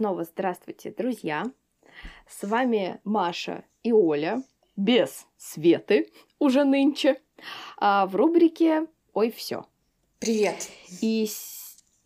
[0.00, 1.44] Снова здравствуйте, друзья!
[2.26, 4.42] С вами Маша и Оля,
[4.74, 7.20] без Светы, уже нынче,
[7.76, 9.66] а в рубрике «Ой, все».
[10.18, 10.70] Привет!
[11.02, 11.28] И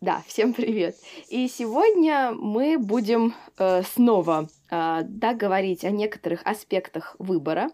[0.01, 0.97] да, всем привет.
[1.29, 7.69] И сегодня мы будем э, снова э, да, говорить о некоторых аспектах выбора.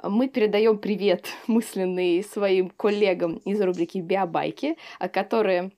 [0.00, 4.76] Мы передаем привет мысленный своим коллегам из рубрики Биобайки,
[5.12, 5.72] которые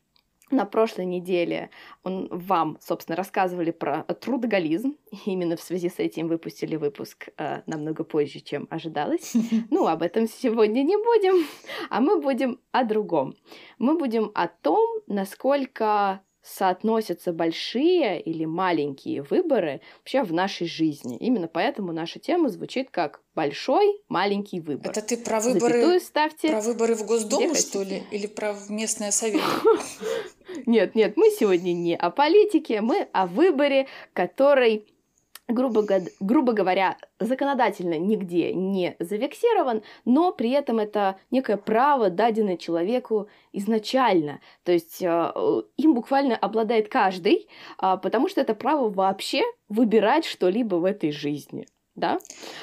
[0.51, 1.71] на прошлой неделе
[2.03, 4.97] он, вам, собственно, рассказывали про трудоголизм.
[5.27, 9.35] Именно в связи с этим выпустили выпуск э, намного позже, чем ожидалось.
[9.71, 11.47] Ну, об этом сегодня не будем,
[11.91, 13.35] а мы будем о другом.
[13.79, 21.17] Мы будем о том, насколько соотносятся большие или маленькие выборы вообще в нашей жизни.
[21.19, 24.91] Именно поэтому наша тема звучит как большой, маленький выбор.
[24.91, 28.03] Это ты про выборы, ставьте про выборы в Госдуму, что ли?
[28.11, 29.43] Или про местное совет?
[30.67, 34.87] Нет, нет, мы сегодня не о политике, мы о выборе, который
[35.49, 35.85] грубо,
[36.21, 44.41] грубо говоря, законодательно нигде не зафиксирован, но при этом это некое право, даденное человеку изначально.
[44.65, 45.33] То есть э,
[45.77, 47.49] им буквально обладает каждый,
[47.83, 51.67] э, потому что это право вообще выбирать что-либо в этой жизни.
[51.99, 52.19] Да?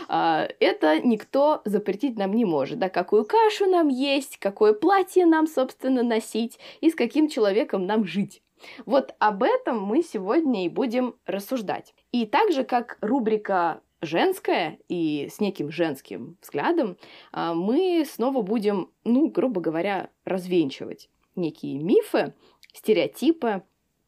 [0.09, 2.80] Э, это никто запретить нам не может.
[2.80, 2.89] Да?
[2.89, 8.42] Какую кашу нам есть, какое платье нам, собственно, носить и с каким человеком нам жить.
[8.86, 11.94] Вот об этом мы сегодня и будем рассуждать.
[12.11, 16.97] И так же, как рубрика женская и с неким женским взглядом,
[17.31, 22.33] а, мы снова будем, ну, грубо говоря, развенчивать некие мифы,
[22.73, 23.64] стереотипы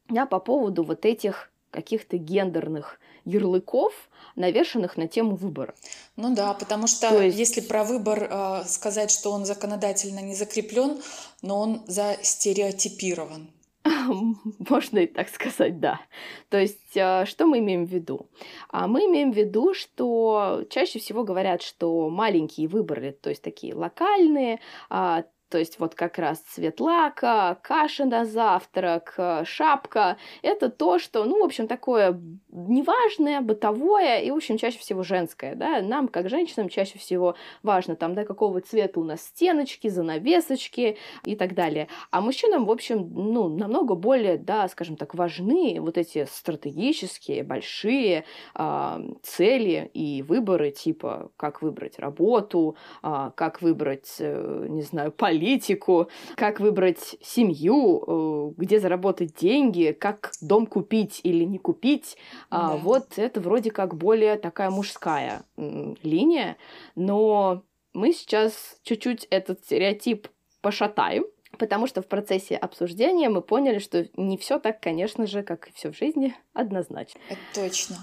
[0.08, 2.98] да, по поводу вот этих каких-то гендерных
[3.28, 3.92] ярлыков,
[4.36, 5.74] навешанных на тему выбора.
[6.16, 7.38] Ну да, потому что То есть...
[7.38, 11.00] если про выбор э, сказать, что он законодательно не закреплен,
[11.42, 13.50] но он застереотипирован.
[14.70, 16.00] Можно и так сказать, да.
[16.48, 18.28] То есть, а, что мы имеем в виду?
[18.68, 23.74] А мы имеем в виду, что чаще всего говорят, что маленькие выборы, то есть такие
[23.74, 30.18] локальные, а, то есть вот как раз цвет лака, каша на завтрак, э, шапка.
[30.42, 32.20] Это то, что, ну, в общем, такое
[32.50, 35.54] неважное, бытовое и, в общем, чаще всего женское.
[35.54, 35.80] Да?
[35.80, 41.36] Нам, как женщинам, чаще всего важно, там, да, какого цвета у нас стеночки, занавесочки и
[41.36, 41.88] так далее.
[42.10, 48.24] А мужчинам, в общем, ну, намного более, да, скажем так, важны вот эти стратегические, большие
[48.54, 55.37] э, цели и выборы, типа, как выбрать работу, э, как выбрать, э, не знаю, политику,
[55.38, 62.16] политику, как выбрать семью, э, где заработать деньги, как дом купить или не купить.
[62.50, 62.76] А, да.
[62.76, 66.56] Вот это вроде как более такая мужская линия.
[66.96, 67.62] Но
[67.94, 70.28] мы сейчас чуть-чуть этот стереотип
[70.60, 71.24] пошатаем,
[71.58, 75.72] потому что в процессе обсуждения мы поняли, что не все так, конечно же, как и
[75.72, 77.20] все в жизни, однозначно.
[77.28, 77.96] Это точно.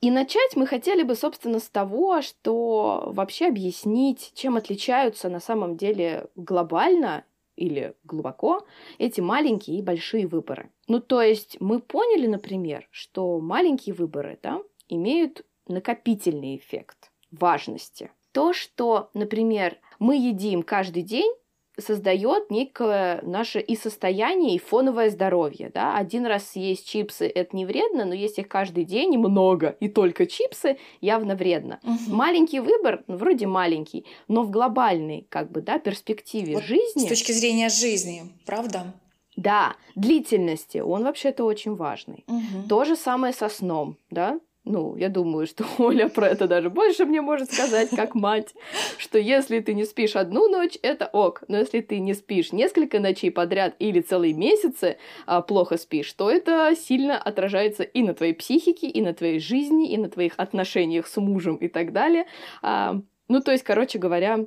[0.00, 5.76] И начать мы хотели бы, собственно, с того, что вообще объяснить, чем отличаются на самом
[5.76, 7.24] деле глобально
[7.56, 8.66] или глубоко
[8.96, 10.70] эти маленькие и большие выборы.
[10.88, 18.10] Ну, то есть мы поняли, например, что маленькие выборы да, имеют накопительный эффект важности.
[18.32, 21.32] То, что, например, мы едим каждый день,
[21.80, 25.70] создает некое наше и состояние, и фоновое здоровье.
[25.72, 25.96] Да?
[25.96, 29.88] Один раз съесть чипсы– это не вредно, но есть их каждый день и много, и
[29.88, 31.80] только чипсы явно вредно.
[31.82, 32.14] Угу.
[32.14, 37.06] Маленький выбор, ну, вроде маленький, но в глобальной как бы, да, перспективе вот жизни.
[37.06, 38.94] С точки зрения жизни, правда?
[39.36, 42.24] Да, длительности, он вообще-то очень важный.
[42.26, 42.68] Угу.
[42.68, 47.06] То же самое со сном, да, ну, я думаю, что Оля про это даже больше
[47.06, 48.54] мне может сказать, как мать,
[48.98, 53.00] что если ты не спишь одну ночь, это ок, но если ты не спишь несколько
[53.00, 58.34] ночей подряд или целые месяцы а, плохо спишь, то это сильно отражается и на твоей
[58.34, 62.26] психике, и на твоей жизни, и на твоих отношениях с мужем и так далее.
[62.62, 64.46] А, ну, то есть, короче говоря,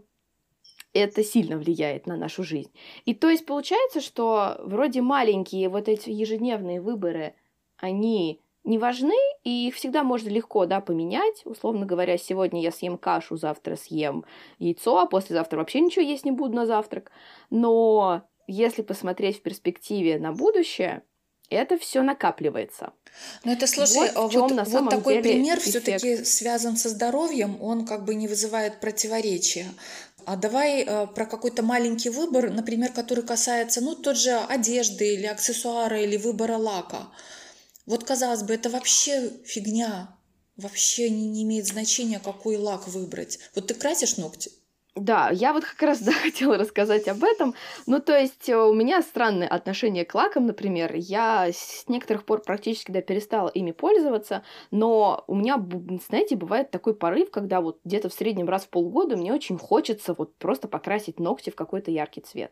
[0.94, 2.72] это сильно влияет на нашу жизнь.
[3.06, 7.34] И то есть получается, что вроде маленькие вот эти ежедневные выборы,
[7.78, 11.42] они не важны, и их всегда можно легко да, поменять.
[11.46, 14.26] Условно говоря, сегодня я съем кашу, завтра съем
[14.60, 17.12] яйцо, а послезавтра вообще ничего есть не буду на завтрак.
[17.50, 21.04] Но если посмотреть в перспективе на будущее,
[21.50, 22.94] это все накапливается.
[23.44, 28.06] Ну это слушай, вот, вот, на вот такой пример все-таки связан со здоровьем, он как
[28.06, 29.68] бы не вызывает противоречия.
[30.26, 35.26] А давай э, про какой-то маленький выбор, например, который касается, ну, тот же одежды или
[35.26, 37.10] аксессуара или выбора лака.
[37.86, 40.18] Вот, казалось бы, это вообще фигня.
[40.56, 43.40] Вообще не, не имеет значения, какой лак выбрать.
[43.56, 44.52] Вот ты красишь ногти?
[44.96, 47.56] Да, я вот как раз да, хотела рассказать об этом.
[47.88, 50.94] Ну, то есть э, у меня странное отношение к лакам, например.
[50.96, 55.64] Я с некоторых пор практически да, перестала ими пользоваться, но у меня,
[56.08, 60.14] знаете, бывает такой порыв, когда вот где-то в среднем раз в полгода мне очень хочется
[60.14, 62.52] вот просто покрасить ногти в какой-то яркий цвет.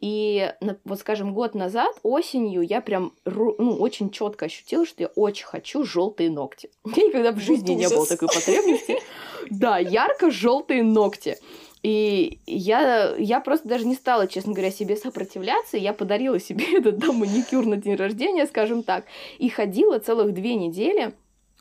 [0.00, 0.50] И
[0.84, 5.84] вот, скажем, год назад, осенью, я прям ну, очень четко ощутила, что я очень хочу
[5.84, 6.70] желтые ногти.
[6.96, 8.98] Я никогда в жизни не было такой потребности.
[9.50, 11.36] Да, ярко-желтые ногти.
[11.82, 15.76] И я, я просто даже не стала, честно говоря, себе сопротивляться.
[15.76, 19.04] Я подарила себе этот да, маникюр на день рождения, скажем так,
[19.38, 21.14] и ходила целых две недели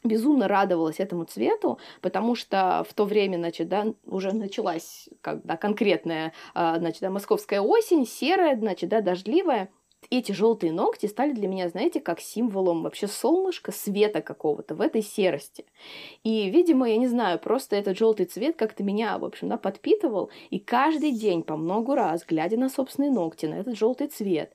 [0.03, 6.33] безумно радовалась этому цвету, потому что в то время, значит, да, уже началась когда конкретная,
[6.53, 9.69] а, значит, да, московская осень, серая, значит, да, дождливая
[10.09, 15.01] эти желтые ногти стали для меня, знаете, как символом вообще солнышка, света какого-то в этой
[15.01, 15.65] серости.
[16.23, 20.31] И, видимо, я не знаю, просто этот желтый цвет как-то меня, в общем, да, подпитывал.
[20.49, 24.53] И каждый день по много раз, глядя на собственные ногти, на этот желтый цвет,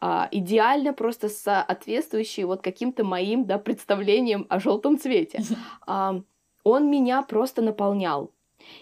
[0.00, 5.42] а, идеально просто соответствующий вот каким-то моим, да, представлениям о желтом цвете,
[5.86, 6.20] а,
[6.64, 8.32] он меня просто наполнял.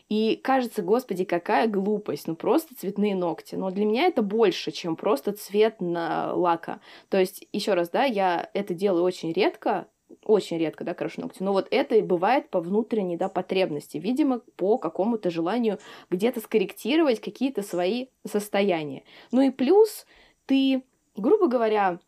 [0.08, 3.55] И кажется, господи, какая глупость, ну просто цветные ногти.
[3.55, 6.81] Но для меня это больше, чем просто цвет на лака.
[7.08, 9.88] То есть, еще раз, да, я это делаю очень редко,
[10.25, 11.43] очень редко, да, крашу ногти.
[11.43, 13.99] Но вот это и бывает по внутренней, да, потребности.
[13.99, 15.78] Видимо, по какому-то желанию
[16.11, 19.05] где-то скорректировать какие-то свои состояния.
[19.32, 20.06] Ну и плюс
[20.46, 20.82] ты,
[21.17, 21.99] грубо говоря,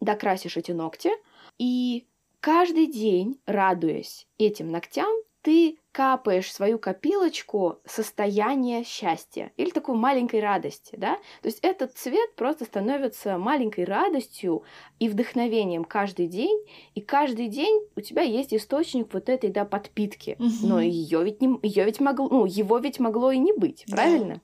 [0.00, 1.10] докрасишь эти ногти,
[1.58, 2.06] и
[2.40, 5.10] каждый день, радуясь этим ногтям,
[5.48, 11.14] ты капаешь свою копилочку состояния счастья или такой маленькой радости, да?
[11.40, 14.62] То есть этот цвет просто становится маленькой радостью
[14.98, 16.54] и вдохновением каждый день,
[16.94, 20.36] и каждый день у тебя есть источник вот этой, да, подпитки.
[20.38, 20.66] Угу.
[20.68, 24.34] Но ее ведь не, ее ведь могло, ну, его ведь могло и не быть, правильно?
[24.34, 24.40] Да.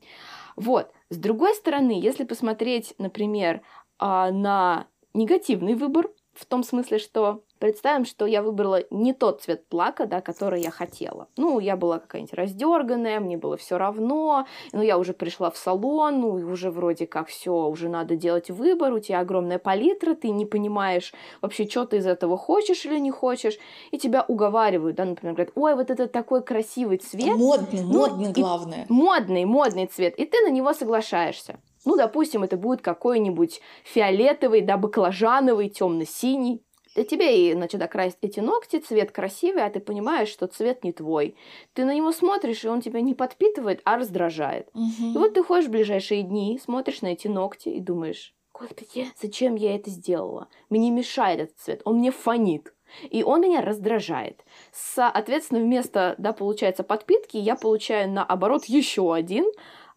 [0.57, 0.91] Вот.
[1.11, 3.61] С другой стороны, если посмотреть, например,
[3.99, 9.65] а, на негативный выбор, в том смысле, что Представим, что я выбрала не тот цвет
[9.73, 11.29] лака, да, который я хотела.
[11.39, 16.21] Ну, я была какая-нибудь раздерганная, мне было все равно, но я уже пришла в салон,
[16.21, 20.29] ну, и уже вроде как все, уже надо делать выбор, у тебя огромная палитра, ты
[20.29, 23.57] не понимаешь вообще, что ты из этого хочешь или не хочешь,
[23.93, 27.35] и тебя уговаривают, да, например, говорят, ой, вот это такой красивый цвет.
[27.35, 28.85] Модный, ну, модный, главное.
[28.91, 31.59] Модный, модный цвет, и ты на него соглашаешься.
[31.87, 36.64] Ну, допустим, это будет какой-нибудь фиолетовый, да, баклажановый, темно-синий
[37.03, 41.35] тебе, и, значит, окрасить эти ногти, цвет красивый, а ты понимаешь, что цвет не твой.
[41.73, 44.69] Ты на него смотришь, и он тебя не подпитывает, а раздражает.
[44.75, 45.15] Угу.
[45.15, 49.57] И вот ты ходишь в ближайшие дни, смотришь на эти ногти и думаешь, господи, зачем
[49.57, 50.49] я это сделала?
[50.71, 52.73] Мне мешает этот цвет, он мне фонит.
[53.11, 54.45] И он меня раздражает.
[54.73, 59.47] Соответственно, вместо, да, получается, подпитки, я получаю наоборот еще один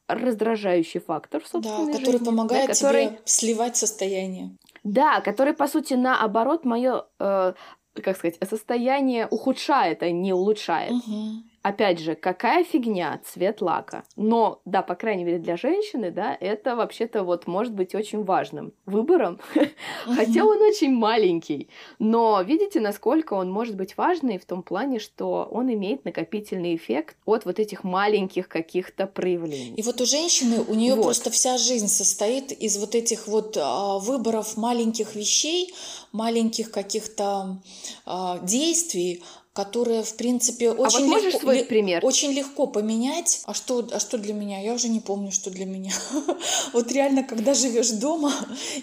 [0.08, 3.08] раздражающий фактор в собственной да, который жизни, помогает да, который...
[3.08, 4.56] тебе сливать состояние.
[4.88, 7.54] Да, который, по сути, наоборот, мое, э,
[8.02, 10.92] как сказать, состояние ухудшает, а не улучшает.
[10.92, 11.44] Угу.
[11.68, 14.06] Опять же, какая фигня цвет лака.
[14.16, 18.72] Но, да, по крайней мере, для женщины, да, это вообще-то вот может быть очень важным
[18.86, 19.42] выбором.
[20.06, 21.68] Хотя он очень маленький.
[22.00, 27.18] Но видите, насколько он может быть важный в том плане, что он имеет накопительный эффект
[27.26, 29.74] от вот этих маленьких каких-то проявлений.
[29.76, 31.04] И вот у женщины, у нее вот.
[31.04, 35.74] просто вся жизнь состоит из вот этих вот а, выборов маленьких вещей,
[36.14, 37.62] маленьких каких-то
[38.06, 39.22] а, действий,
[39.58, 42.06] которые, в принципе, очень, а вот легко, свой пример?
[42.06, 43.42] очень легко поменять.
[43.46, 44.62] А что, а что для меня?
[44.62, 45.92] Я уже не помню, что для меня.
[46.74, 48.32] вот реально, когда живешь дома,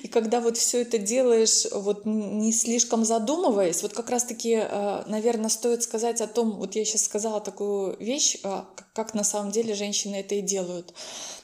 [0.02, 5.48] и когда вот все это делаешь, вот не слишком задумываясь, вот как раз-таки, э, наверное,
[5.48, 8.62] стоит сказать о том, вот я сейчас сказала такую вещь, э,
[8.94, 10.92] как на самом деле женщины это и делают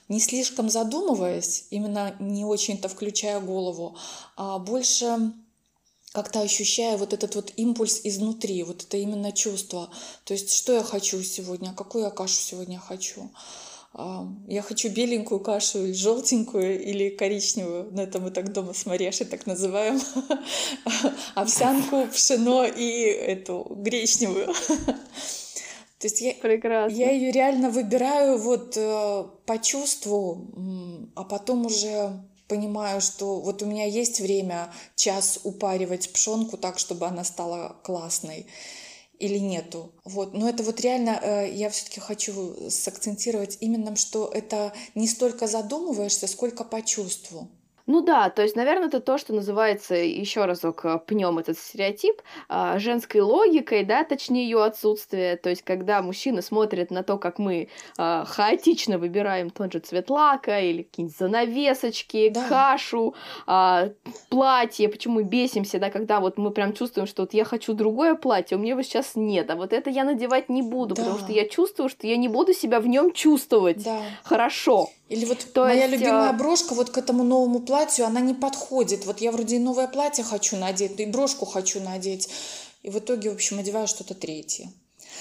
[0.08, 3.96] не слишком задумываясь, именно не очень-то включая голову,
[4.36, 5.32] а больше
[6.12, 9.90] как-то ощущая вот этот вот импульс изнутри, вот это именно чувство.
[10.24, 13.30] То есть, что я хочу сегодня, какую я кашу сегодня хочу.
[13.92, 18.86] А, я хочу беленькую кашу или желтенькую или коричневую, но это мы так дома с
[18.86, 20.00] Марешей так называем,
[21.34, 24.48] овсянку, пшено и эту гречневую.
[25.98, 26.96] То есть я, Прекрасно.
[26.96, 30.46] я ее реально выбираю вот э, по чувству,
[31.14, 37.06] а потом уже понимаю, что вот у меня есть время час упаривать пшенку так, чтобы
[37.06, 38.46] она стала классной
[39.20, 39.92] или нету.
[40.04, 40.34] Вот.
[40.34, 46.26] Но это вот реально э, я все-таки хочу сакцентировать именно, что это не столько задумываешься,
[46.26, 47.48] сколько по чувству.
[47.90, 52.22] Ну да, то есть, наверное, это то, что называется, еще разок э, пнем этот стереотип,
[52.48, 55.36] э, женской логикой, да, точнее ее отсутствие.
[55.36, 57.66] То есть, когда мужчина смотрит на то, как мы
[57.98, 62.48] э, хаотично выбираем тот же цвет лака или какие-нибудь занавесочки, да.
[62.48, 63.16] кашу,
[63.48, 63.90] э,
[64.28, 68.14] платье, почему мы бесимся, да, когда вот мы прям чувствуем, что вот я хочу другое
[68.14, 71.02] платье, у меня его сейчас нет, а вот это я надевать не буду, да.
[71.02, 74.00] потому что я чувствую, что я не буду себя в нем чувствовать да.
[74.22, 74.90] хорошо.
[75.10, 78.34] Или вот То моя есть, любимая а, брошка вот к этому новому платью, она не
[78.34, 79.06] подходит.
[79.06, 82.28] Вот я вроде и новое платье хочу надеть, и брошку хочу надеть.
[82.82, 84.72] И в итоге, в общем, одеваю что-то третье.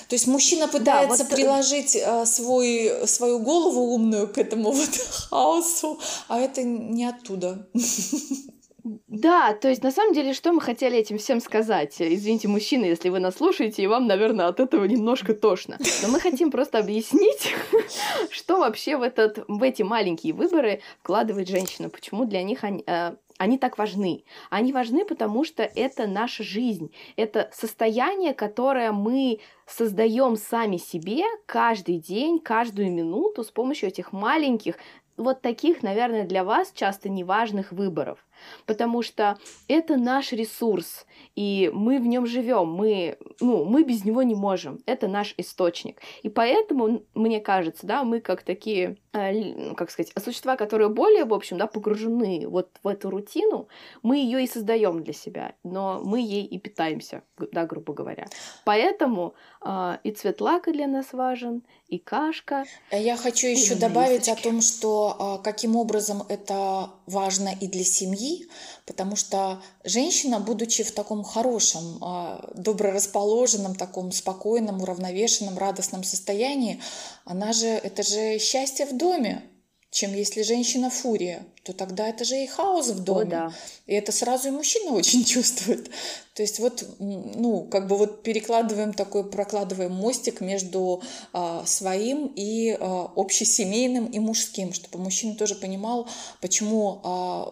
[0.07, 1.35] То есть мужчина пытается да, вот...
[1.35, 4.89] приложить э, свой, свою голову умную к этому вот
[5.29, 7.67] хаосу, а это не оттуда.
[8.83, 11.95] Да, то есть на самом деле, что мы хотели этим всем сказать?
[11.99, 15.77] Извините, мужчины, если вы нас слушаете, и вам, наверное, от этого немножко тошно.
[16.01, 17.53] Но мы хотим просто объяснить,
[18.29, 23.15] что вообще в, этот, в эти маленькие выборы вкладывает женщина, почему для них они, э,
[23.37, 24.23] они так важны.
[24.49, 31.97] Они важны, потому что это наша жизнь, это состояние, которое мы создаем сами себе каждый
[31.97, 34.75] день, каждую минуту с помощью этих маленьких,
[35.19, 38.25] вот таких, наверное, для вас часто неважных выборов
[38.65, 41.05] потому что это наш ресурс,
[41.35, 46.01] и мы в нем живем, мы, ну, мы без него не можем, это наш источник.
[46.23, 51.25] И поэтому, мне кажется, да, мы как такие, э, ну, как сказать, существа, которые более,
[51.25, 53.67] в общем, да, погружены вот в эту рутину,
[54.03, 58.27] мы ее и создаем для себя, но мы ей и питаемся, да, грубо говоря.
[58.65, 59.33] Поэтому
[59.65, 62.65] э, и цвет лака для нас важен, и кашка.
[62.91, 68.47] Я хочу еще добавить о том, что э, каким образом это важно и для семьи,
[68.85, 76.81] потому что женщина, будучи в таком хорошем, а, доброрасположенном, таком спокойном, уравновешенном, радостном состоянии,
[77.25, 79.43] она же, это же счастье в доме,
[79.91, 83.21] чем если женщина фурия, то тогда это же и хаос в доме.
[83.21, 83.53] О, да.
[83.87, 85.89] И это сразу и мужчина очень чувствует.
[86.35, 91.01] То есть вот, ну, как бы вот перекладываем такой, прокладываем мостик между
[91.33, 96.07] а, своим и а, общесемейным и мужским, чтобы мужчина тоже понимал,
[96.39, 97.51] почему а,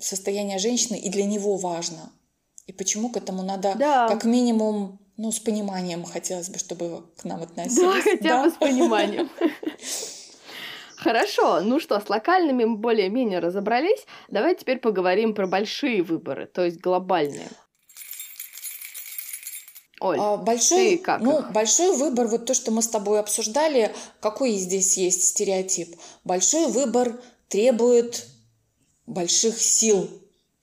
[0.00, 2.12] состояние женщины и для него важно.
[2.66, 4.08] И почему к этому надо да.
[4.08, 7.78] как минимум ну, с пониманием хотелось бы, чтобы к нам относились.
[7.78, 8.44] Да, хотя да?
[8.44, 9.30] бы с пониманием.
[10.98, 14.04] Хорошо, ну что, с локальными мы более-менее разобрались.
[14.28, 17.48] Давай теперь поговорим про большие выборы, то есть глобальные.
[20.00, 21.52] Оль, а, большой, ты как ну, их?
[21.52, 25.96] большой выбор, вот то, что мы с тобой обсуждали, какой здесь есть стереотип?
[26.24, 28.26] Большой выбор требует
[29.06, 30.08] больших сил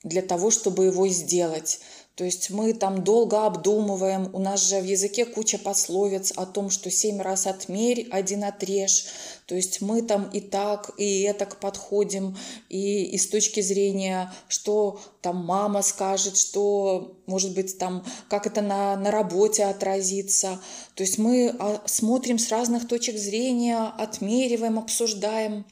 [0.03, 1.79] для того, чтобы его сделать.
[2.15, 6.69] То есть мы там долго обдумываем, у нас же в языке куча пословиц о том,
[6.69, 9.07] что семь раз отмерь, один отрежь.
[9.47, 12.37] То есть мы там и так, и этак подходим,
[12.69, 18.61] и, и с точки зрения, что там мама скажет, что, может быть, там, как это
[18.61, 20.61] на, на работе отразится.
[20.93, 25.65] То есть мы а, смотрим с разных точек зрения, отмериваем, обсуждаем.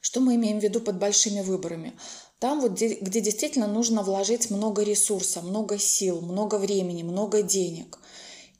[0.00, 1.94] Что мы имеем в виду под большими выборами?
[2.38, 7.98] Там вот, где, где действительно нужно вложить много ресурса, много сил, много времени, много денег.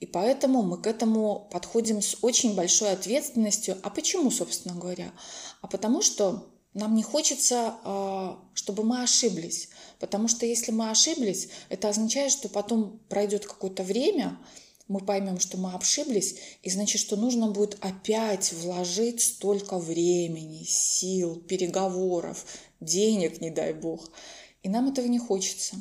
[0.01, 3.77] И поэтому мы к этому подходим с очень большой ответственностью.
[3.83, 5.13] А почему, собственно говоря?
[5.61, 9.71] А потому что нам не хочется, а, чтобы мы ошиблись.
[9.99, 14.39] Потому что если мы ошиблись, это означает, что потом пройдет какое-то время,
[14.89, 21.37] мы поймем, что мы ошиблись, и значит, что нужно будет опять вложить столько времени, сил,
[21.41, 22.45] переговоров,
[22.87, 24.11] денег, не дай бог.
[24.63, 25.77] И нам этого не хочется.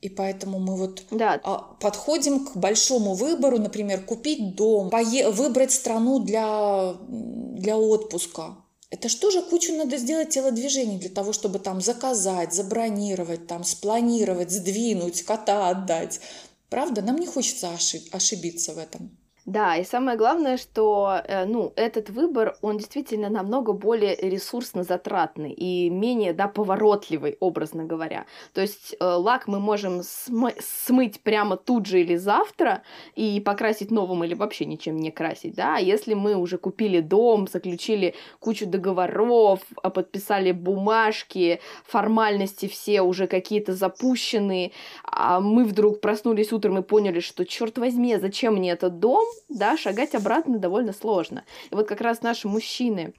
[0.00, 1.40] И поэтому мы вот да.
[1.42, 8.56] А, подходим к большому выбору, например, купить дом, пое- выбрать страну для, для отпуска.
[8.90, 14.50] Это что же кучу надо сделать телодвижений для того, чтобы там заказать, забронировать, там спланировать,
[14.50, 16.20] сдвинуть, кота отдать.
[16.68, 17.70] Правда, нам не хочется
[18.12, 19.16] ошибиться в этом.
[19.46, 25.52] Да, и самое главное, что э, ну, этот выбор, он действительно намного более ресурсно затратный
[25.52, 28.24] и менее да, поворотливый, образно говоря.
[28.54, 32.84] То есть э, лак мы можем смы- смыть прямо тут же или завтра
[33.16, 35.54] и покрасить новым или вообще ничем не красить.
[35.54, 35.76] Да?
[35.76, 43.26] А если мы уже купили дом, заключили кучу договоров, а подписали бумажки, формальности все уже
[43.26, 44.72] какие-то запущенные,
[45.04, 49.33] а мы вдруг проснулись утром и поняли, что, черт возьми, зачем мне этот дом?
[49.48, 51.44] Да, шагать обратно довольно сложно.
[51.70, 53.14] И вот как раз наши мужчины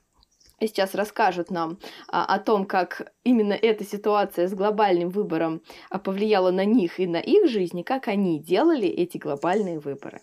[0.60, 6.51] сейчас расскажут нам а, о том, как именно эта ситуация с глобальным выбором а, повлияла
[6.51, 10.22] на них и на их жизнь, и как они делали эти глобальные выборы.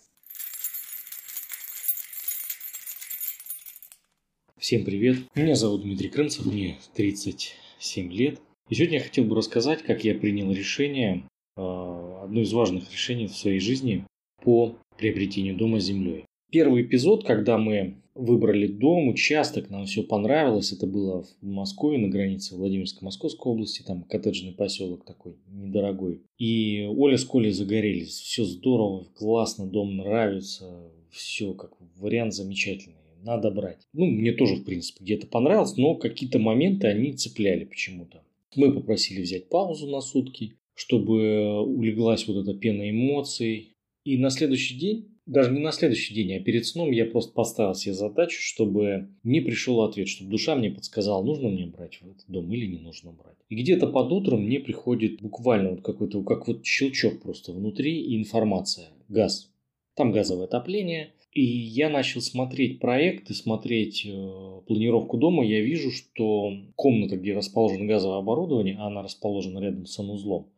[4.58, 5.16] Всем привет!
[5.34, 8.40] Меня зовут Дмитрий Крымцев, мне 37 лет.
[8.68, 11.24] И сегодня я хотел бы рассказать, как я принял решение,
[11.56, 14.06] а, одно из важных решений в своей жизни
[14.42, 16.24] по приобретению дома с землей.
[16.50, 20.72] Первый эпизод, когда мы выбрали дом, участок, нам все понравилось.
[20.72, 26.20] Это было в Москве, на границе Владимирско-Московской области, там коттеджный поселок такой недорогой.
[26.38, 28.20] И Оля с Колей загорелись.
[28.20, 32.96] Все здорово, классно, дом нравится, все как вариант замечательный.
[33.22, 33.86] Надо брать.
[33.92, 38.22] Ну, мне тоже, в принципе, где-то понравилось, но какие-то моменты они цепляли почему-то.
[38.56, 43.71] Мы попросили взять паузу на сутки, чтобы улеглась вот эта пена эмоций.
[44.04, 47.74] И на следующий день даже не на следующий день, а перед сном я просто поставил
[47.74, 52.24] себе задачу, чтобы не пришел ответ, чтобы душа мне подсказала, нужно мне брать в этот
[52.28, 53.36] дом или не нужно брать.
[53.48, 58.16] И где-то под утром мне приходит буквально вот какой-то, как вот щелчок просто внутри и
[58.16, 58.88] информация.
[59.08, 59.52] Газ.
[59.94, 61.12] Там газовое отопление.
[61.32, 65.46] И я начал смотреть проекты, смотреть э, планировку дома.
[65.46, 70.51] Я вижу, что комната, где расположено газовое оборудование, она расположена рядом с санузлом,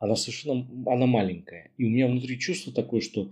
[0.00, 1.70] она совершенно она маленькая.
[1.76, 3.30] И у меня внутри чувство такое, что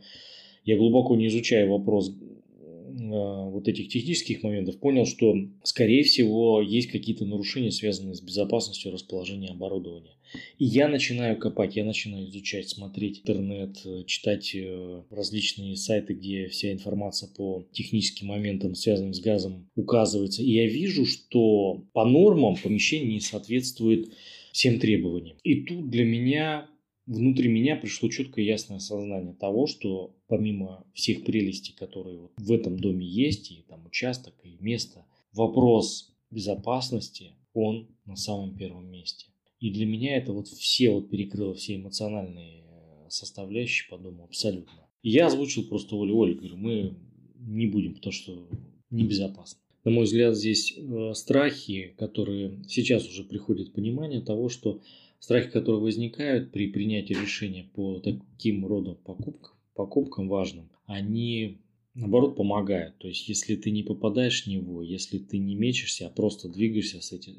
[0.65, 6.89] я глубоко не изучая вопрос э, вот этих технических моментов, понял, что, скорее всего, есть
[6.89, 10.19] какие-то нарушения, связанные с безопасностью расположения оборудования.
[10.59, 16.71] И я начинаю копать, я начинаю изучать, смотреть интернет, читать э, различные сайты, где вся
[16.71, 20.43] информация по техническим моментам, связанным с газом, указывается.
[20.43, 24.13] И я вижу, что по нормам помещение не соответствует
[24.53, 25.37] всем требованиям.
[25.43, 26.69] И тут для меня
[27.09, 32.79] внутри меня пришло четкое ясное осознание того, что помимо всех прелестей, которые вот в этом
[32.79, 39.27] доме есть, и там участок, и место, вопрос безопасности, он на самом первом месте.
[39.59, 44.87] И для меня это вот все вот перекрыло все эмоциональные э, составляющие по дому абсолютно.
[45.03, 46.95] И я озвучил просто Оле, Оле, говорю, мы
[47.39, 48.49] не будем, потому что
[48.91, 49.61] небезопасно.
[49.85, 54.81] На мой взгляд, здесь э, страхи, которые сейчас уже приходит понимание того, что
[55.21, 61.59] Страхи, которые возникают при принятии решения по таким родам покупкам, покупкам важным, они
[61.95, 62.97] наоборот помогают.
[62.99, 67.01] То есть, если ты не попадаешь в него, если ты не мечешься, а просто двигаешься
[67.01, 67.35] с эти,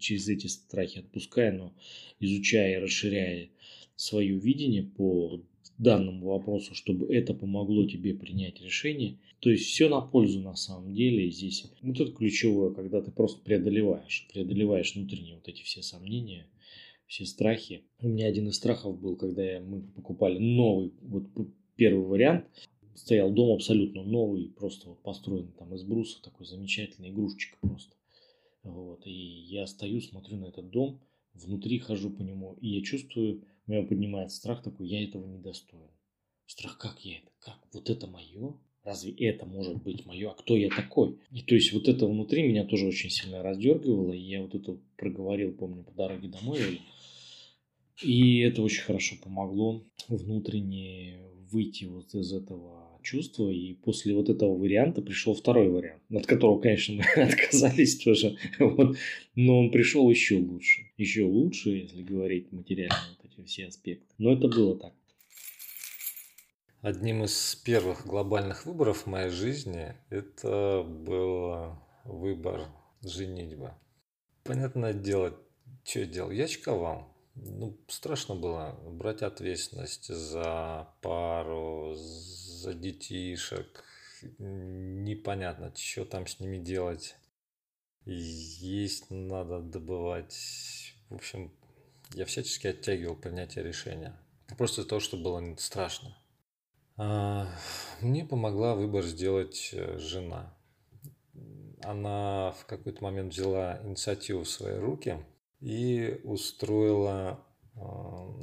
[0.00, 1.72] через эти страхи, отпуская, но
[2.18, 3.48] изучая и расширяя
[3.94, 5.40] свое видение по
[5.82, 9.18] данному вопросу, чтобы это помогло тебе принять решение.
[9.40, 11.30] То есть все на пользу на самом деле.
[11.30, 16.46] Здесь вот это ключевое, когда ты просто преодолеваешь, преодолеваешь внутренние вот эти все сомнения–
[17.10, 17.82] все страхи.
[18.00, 21.24] У меня один из страхов был, когда мы покупали новый, вот
[21.74, 22.46] первый вариант,
[22.94, 27.96] стоял дом абсолютно новый, просто вот построенный там из бруса, такой замечательный, игрушечка просто.
[28.62, 31.00] Вот, и я стою, смотрю на этот дом,
[31.34, 35.90] внутри хожу по нему, и я чувствую, меня поднимается страх такой, я этого не достоин.
[36.46, 38.54] Страх, как я это, как, вот это мое?
[38.82, 40.30] Разве это может быть мое?
[40.30, 41.18] А кто я такой?
[41.30, 44.78] И то есть вот это внутри меня тоже очень сильно раздергивало, и я вот это
[44.96, 46.80] проговорил, помню, по дороге домой,
[48.02, 51.18] и это очень хорошо помогло внутренне
[51.50, 53.50] выйти вот из этого чувства.
[53.50, 58.36] И после вот этого варианта пришел второй вариант, от которого, конечно, мы отказались тоже.
[58.58, 58.96] Вот.
[59.34, 60.86] Но он пришел еще лучше.
[60.96, 64.06] Еще лучше, если говорить материально все аспекты.
[64.18, 64.92] Но это было так.
[66.82, 72.68] Одним из первых глобальных выборов в моей жизни это был выбор
[73.02, 73.74] женитьбы.
[74.44, 75.38] Понятное дело,
[75.84, 76.30] что я делал?
[76.30, 83.84] Я чековал ну, страшно было брать ответственность за пару, за детишек.
[84.38, 87.16] Непонятно, что там с ними делать.
[88.04, 90.94] Есть надо добывать.
[91.08, 91.52] В общем,
[92.14, 94.16] я всячески оттягивал принятие решения.
[94.58, 96.16] Просто из-за того, что было страшно.
[96.96, 97.48] А,
[98.00, 100.54] мне помогла выбор сделать э, жена.
[101.82, 105.24] Она в какой-то момент взяла инициативу в свои руки–
[105.60, 107.44] и устроила
[107.74, 107.80] э,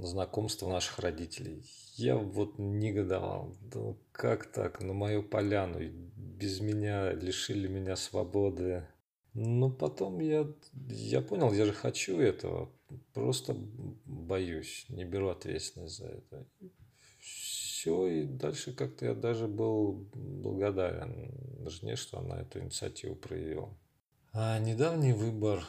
[0.03, 1.65] знакомство наших родителей.
[1.95, 3.55] Я вот негодовал.
[3.61, 4.81] Да как так?
[4.81, 5.79] На мою поляну.
[5.79, 8.87] Без меня лишили меня свободы.
[9.39, 10.47] Но потом я,
[10.89, 12.71] я понял, я же хочу этого.
[13.13, 13.55] Просто
[14.05, 16.47] боюсь, не беру ответственность за это.
[17.19, 23.69] Все, и дальше как-то я даже был благодарен жене, что она эту инициативу проявила.
[24.33, 25.63] А недавний выбор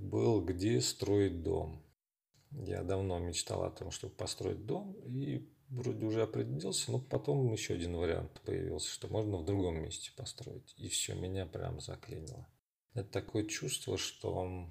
[0.00, 1.80] был, где строить дом.
[2.50, 7.74] Я давно мечтал о том, чтобы построить дом, и вроде уже определился, но потом еще
[7.74, 10.74] один вариант появился, что можно в другом месте построить.
[10.76, 12.48] И все, меня прям заклинило.
[12.94, 14.68] Это такое чувство, что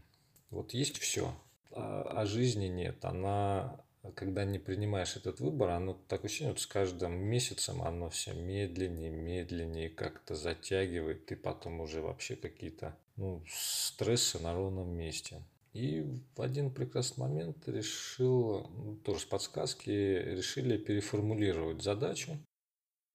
[0.50, 1.34] вот есть все,
[1.72, 3.04] а, а жизни нет.
[3.04, 3.84] Она,
[4.16, 9.10] когда не принимаешь этот выбор, оно такое ощущение, вот с каждым месяцем оно все медленнее,
[9.10, 15.42] медленнее как-то затягивает, и потом уже вообще какие-то ну, стрессы на ровном месте.
[15.74, 16.06] И
[16.36, 22.38] в один прекрасный момент решил, ну, тоже с подсказки, решили переформулировать задачу.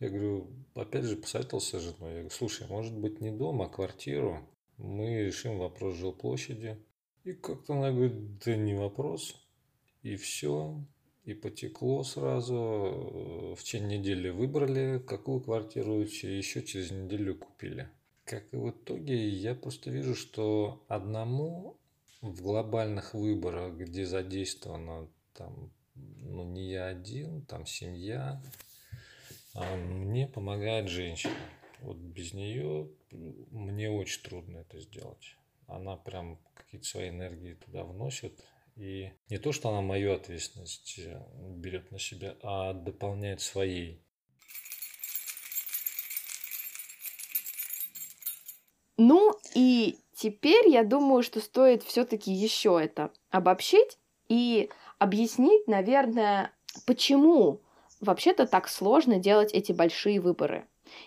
[0.00, 2.10] Я говорю, опять же, посоветовался с женой.
[2.10, 4.48] Я говорю, слушай, может быть не дом, а квартиру.
[4.78, 6.78] Мы решим вопрос жилплощади.
[7.24, 9.34] И как-то она говорит, да не вопрос.
[10.02, 10.80] И все.
[11.24, 13.54] И потекло сразу.
[13.56, 17.88] В течение недели выбрали, какую квартиру, еще через неделю купили.
[18.24, 21.76] Как и в итоге, я просто вижу, что одному
[22.22, 28.42] в глобальных выборах, где задействовано там, ну не я один, там семья,
[29.54, 31.34] а мне помогает женщина.
[31.80, 35.36] Вот без нее мне очень трудно это сделать.
[35.66, 38.44] Она прям какие-то свои энергии туда вносит.
[38.76, 41.22] И не то, что она мою ответственность э,
[41.56, 44.02] берет на себя, а дополняет своей.
[48.98, 56.52] Ну и теперь я думаю, что стоит все-таки еще это обобщить и объяснить, наверное,
[56.86, 57.60] почему
[58.00, 60.66] вообще-то так сложно делать эти большие выборы.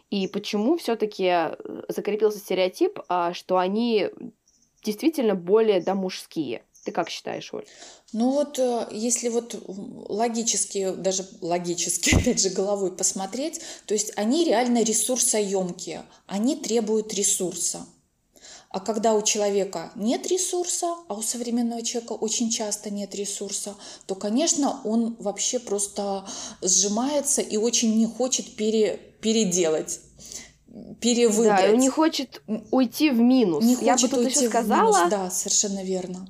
[0.10, 1.56] И почему все-таки э,
[1.88, 4.10] закрепился стереотип, а, что они
[4.84, 6.64] действительно более да.
[6.86, 7.66] Ты как считаешь, Оль?
[8.14, 14.46] Ну вот, э, если вот логически, даже логически, опять же, головой посмотреть, то есть они
[14.46, 17.86] реально ресурсоемкие, они требуют ресурса.
[18.72, 24.14] А когда у человека нет ресурса, а у современного человека очень часто нет ресурса, то,
[24.14, 26.28] конечно, он вообще просто
[26.62, 30.02] сжимается и очень не хочет пере, переделать
[31.02, 31.66] перевыбрать.
[31.66, 33.64] Да, он не хочет уйти в минус.
[33.64, 36.28] Не Я хочет бы тут уйти еще сказала, в минус, да, совершенно верно.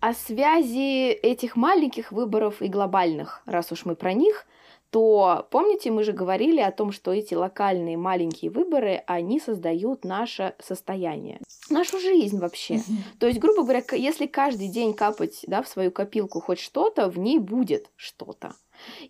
[0.00, 4.46] О связи этих маленьких выборов и глобальных, раз уж мы про них–
[4.90, 10.54] то помните, мы же говорили о том, что эти локальные маленькие выборы, они создают наше
[10.58, 12.80] состояние, нашу жизнь вообще.
[13.18, 17.18] То есть, грубо говоря, если каждый день капать да, в свою копилку хоть что-то, в
[17.18, 18.54] ней будет что-то.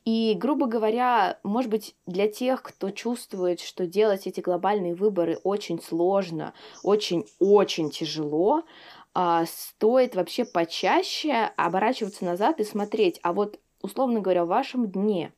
[0.05, 5.81] И, грубо говоря, может быть, для тех, кто чувствует, что делать эти глобальные выборы очень
[5.81, 8.65] сложно, очень-очень тяжело,
[9.15, 15.33] а, стоит вообще почаще оборачиваться назад и смотреть, а вот, условно говоря, в вашем дне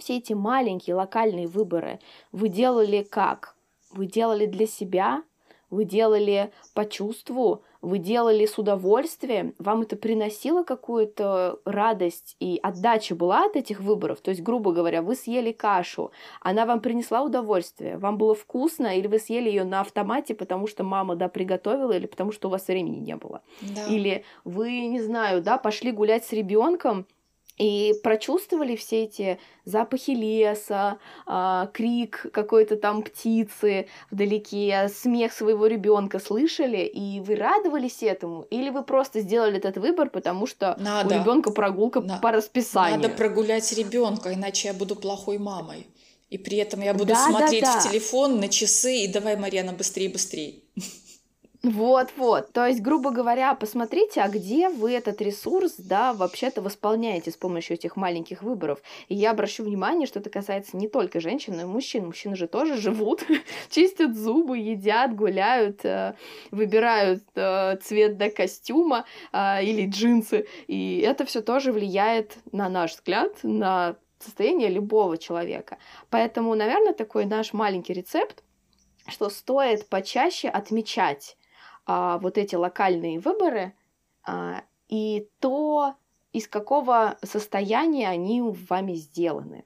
[0.00, 2.00] все эти маленькие локальные выборы
[2.32, 3.54] вы делали как?
[3.92, 5.22] Вы делали для себя,
[5.70, 13.14] вы делали по чувству, вы делали с удовольствием, вам это приносило какую-то радость и отдача
[13.14, 14.20] была от этих выборов.
[14.20, 16.10] То есть, грубо говоря, вы съели кашу,
[16.40, 20.84] она вам принесла удовольствие, вам было вкусно, или вы съели ее на автомате, потому что
[20.84, 23.40] мама, да, приготовила, или потому что у вас времени не было.
[23.62, 23.86] Да.
[23.86, 27.06] Или вы, не знаю, да, пошли гулять с ребенком,
[27.60, 36.20] и прочувствовали все эти запахи леса, э, крик какой-то там птицы вдалеке, смех своего ребенка
[36.20, 41.14] слышали, и вы радовались этому, или вы просто сделали этот выбор, потому что Надо.
[41.14, 42.18] у ребенка прогулка На...
[42.18, 42.98] по расписанию.
[42.98, 45.86] Надо прогулять ребенка, иначе я буду плохой мамой.
[46.30, 47.80] И при этом я буду да, смотреть да, да.
[47.80, 50.54] в телефон на часы и давай, Марьяна, быстрее, быстрее.
[51.62, 52.52] Вот-вот.
[52.52, 57.74] То есть, грубо говоря, посмотрите, а где вы этот ресурс, да, вообще-то восполняете с помощью
[57.74, 58.80] этих маленьких выборов.
[59.08, 62.06] И я обращу внимание, что это касается не только женщин, но и мужчин.
[62.06, 63.24] Мужчины же тоже живут,
[63.70, 66.14] чистят зубы, едят, гуляют, э,
[66.50, 70.46] выбирают э, цвет до костюма э, или джинсы.
[70.66, 75.76] И это все тоже влияет, на наш взгляд, на состояние любого человека.
[76.08, 78.42] Поэтому, наверное, такой наш маленький рецепт,
[79.08, 81.36] что стоит почаще отмечать
[81.92, 83.72] а, вот эти локальные выборы
[84.24, 85.94] а, и то,
[86.32, 89.64] из какого состояния они вами сделаны.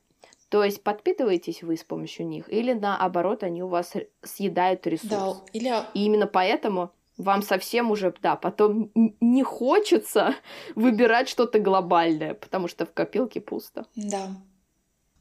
[0.48, 5.10] То есть подпитываетесь вы с помощью них, или наоборот, они у вас съедают ресурс.
[5.10, 5.70] Да, или...
[5.92, 10.34] И именно поэтому вам совсем уже, да, потом не хочется
[10.74, 13.84] выбирать что-то глобальное, потому что в копилке пусто.
[13.96, 14.28] Да.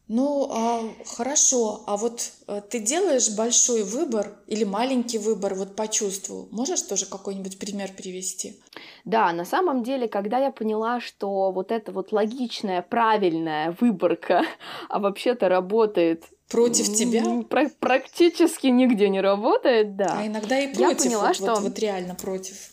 [0.08, 1.84] Ну, а, хорошо.
[1.88, 6.48] А вот а, ты делаешь большой выбор или маленький выбор вот по чувству?
[6.52, 8.60] Можешь тоже какой-нибудь пример привести?
[9.06, 14.44] Да, на самом деле, когда я поняла, что вот эта вот логичная, правильная выборка,
[14.90, 17.42] а вообще-то работает против тебя?
[17.50, 20.20] Пр- практически нигде не работает, да.
[20.20, 20.80] А иногда и против.
[20.80, 22.73] Я поняла, вот, что вот, вот реально против.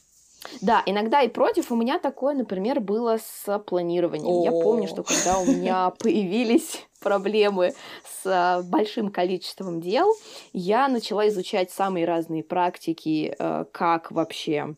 [0.60, 1.70] Да, иногда и против.
[1.70, 4.26] У меня такое, например, было с планированием.
[4.26, 4.44] О-о-о.
[4.44, 7.74] Я помню, что когда у меня появились проблемы
[8.04, 10.12] с а, большим количеством дел,
[10.52, 14.76] я начала изучать самые разные практики, э, как вообще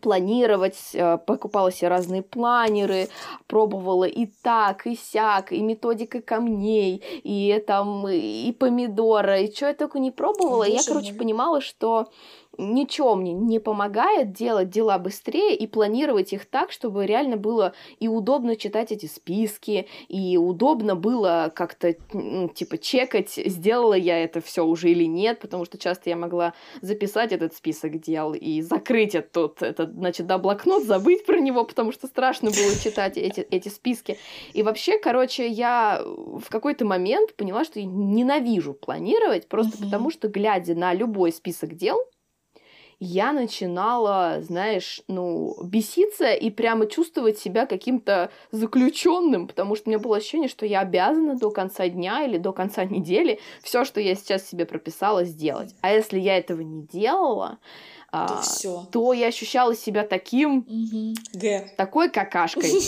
[0.00, 3.08] планировать, э, покупала себе разные планеры,
[3.46, 9.74] пробовала и так, и сяк, и методика камней, и там, и помидора, и что я
[9.74, 10.64] только не пробовала.
[10.64, 11.18] Боже я, короче, мой.
[11.18, 12.08] понимала, что
[12.58, 18.08] ничего мне не помогает делать дела быстрее и планировать их так, чтобы реально было и
[18.08, 21.94] удобно читать эти списки, и удобно было как-то,
[22.54, 27.32] типа, чекать, сделала я это все уже или нет, потому что часто я могла записать
[27.32, 32.08] этот список дел и закрыть этот, этот значит, да, блокнот, забыть про него, потому что
[32.08, 34.18] страшно было читать эти, эти списки.
[34.52, 39.84] И вообще, короче, я в какой-то момент поняла, что я ненавижу планировать, просто mm-hmm.
[39.84, 41.98] потому что, глядя на любой список дел,
[43.00, 50.00] я начинала, знаешь, ну, беситься и прямо чувствовать себя каким-то заключенным, потому что у меня
[50.00, 54.14] было ощущение, что я обязана до конца дня или до конца недели все, что я
[54.14, 55.74] сейчас себе прописала, сделать.
[55.80, 57.58] А если я этого не делала,
[58.10, 61.14] то, а, то я ощущала себя таким, угу.
[61.76, 62.72] такой какашкой.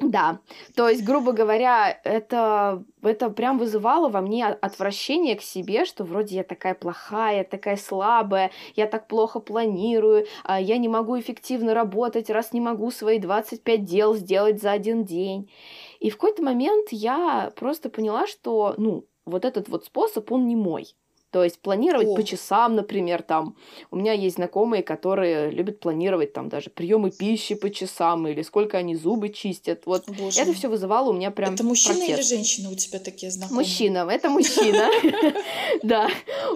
[0.00, 0.38] Да,
[0.76, 6.36] то есть, грубо говоря, это, это прям вызывало во мне отвращение к себе, что вроде
[6.36, 12.30] я такая плохая, такая слабая, я так плохо планирую, а я не могу эффективно работать,
[12.30, 15.50] раз не могу свои 25 дел сделать за один день.
[15.98, 20.54] И в какой-то момент я просто поняла, что, ну, вот этот вот способ, он не
[20.54, 20.94] мой.
[21.30, 22.14] То есть планировать О.
[22.14, 23.56] по часам, например, там.
[23.90, 28.78] У меня есть знакомые, которые любят планировать там даже приемы пищи по часам или сколько
[28.78, 29.82] они зубы чистят.
[29.84, 30.40] Вот Боже.
[30.40, 31.54] это все вызывало у меня прям.
[31.54, 32.18] Это мужчина протест.
[32.18, 33.64] или женщина у тебя такие знакомые?
[33.64, 34.88] Мужчина, это мужчина.
[35.82, 36.08] Да,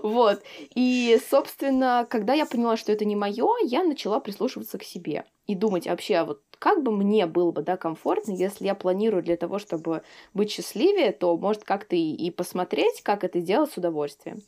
[0.03, 0.43] вот.
[0.75, 5.55] И, собственно, когда я поняла, что это не мое, я начала прислушиваться к себе и
[5.55, 9.37] думать вообще, а вот как бы мне было бы, да, комфортно, если я планирую для
[9.37, 10.03] того, чтобы
[10.33, 14.41] быть счастливее, то, может, как-то и, и посмотреть, как это делать с удовольствием.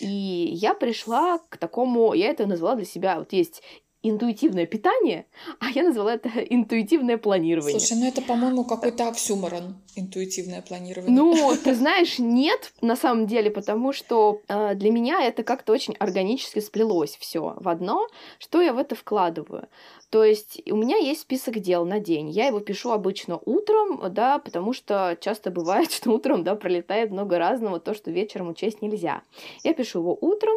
[0.00, 3.62] И я пришла к такому, я это назвала для себя, вот есть
[4.02, 5.26] интуитивное питание,
[5.60, 7.78] а я назвала это интуитивное планирование.
[7.78, 11.14] Слушай, ну это, по-моему, какой-то оксюморон, интуитивное планирование.
[11.14, 15.94] Ну, ты знаешь, нет, на самом деле, потому что э, для меня это как-то очень
[15.98, 19.68] органически сплелось все в одно, что я в это вкладываю.
[20.12, 22.28] То есть у меня есть список дел на день.
[22.28, 27.38] Я его пишу обычно утром, да, потому что часто бывает, что утром, да, пролетает много
[27.38, 29.22] разного, то, что вечером учесть нельзя.
[29.64, 30.54] Я пишу его утром,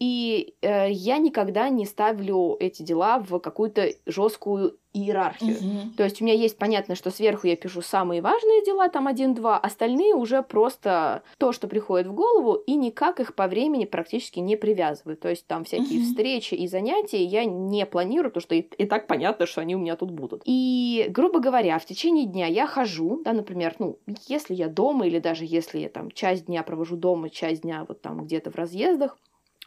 [0.00, 5.56] и э, я никогда не ставлю эти дела в какую-то жесткую иерархию.
[5.56, 5.90] Угу.
[5.96, 9.58] То есть у меня есть понятно, что сверху я пишу самые важные дела, там один-два,
[9.58, 14.56] остальные уже просто то, что приходит в голову, и никак их по времени практически не
[14.56, 15.16] привязываю.
[15.16, 16.06] То есть там всякие угу.
[16.06, 19.78] встречи и занятия я не планирую, потому что и, и так понятно, что они у
[19.78, 20.42] меня тут будут.
[20.44, 25.18] И, грубо говоря, в течение дня я хожу, да, например, ну, если я дома, или
[25.18, 29.16] даже если я там часть дня провожу дома, часть дня вот там где-то в разъездах,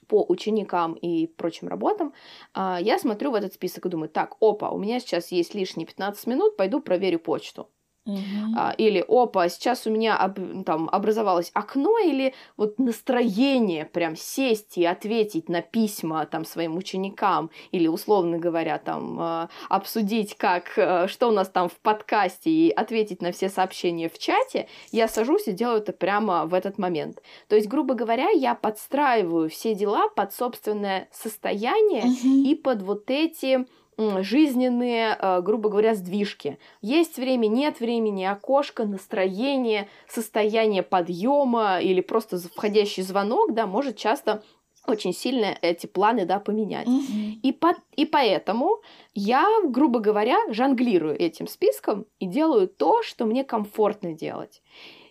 [0.07, 2.13] по ученикам и прочим работам,
[2.53, 5.87] а, я смотрю в этот список и думаю, так, опа, у меня сейчас есть лишние
[5.87, 7.69] 15 минут, пойду проверю почту.
[8.05, 8.75] Uh-huh.
[8.77, 14.83] Или, опа, сейчас у меня об, там образовалось окно, или вот настроение прям сесть и
[14.83, 21.29] ответить на письма там своим ученикам, или, условно говоря, там а, обсудить, как, э, что
[21.29, 25.53] у нас там в подкасте, и ответить на все сообщения в чате, я сажусь и
[25.53, 27.21] делаю это прямо в этот момент.
[27.47, 32.51] То есть, грубо говоря, я подстраиваю все дела под собственное состояние uh-huh.
[32.51, 33.65] и под вот эти
[33.97, 36.57] жизненные, э, грубо говоря, сдвижки.
[36.81, 44.43] Есть время, нет времени, окошко, настроение, состояние подъема или просто входящий звонок, да, может часто
[44.85, 46.87] очень сильно эти планы, да, поменять.
[46.87, 47.39] Mm-hmm.
[47.41, 48.81] И, по, и поэтому
[49.13, 54.61] я, грубо говоря, жонглирую этим списком и делаю то, что мне комфортно делать.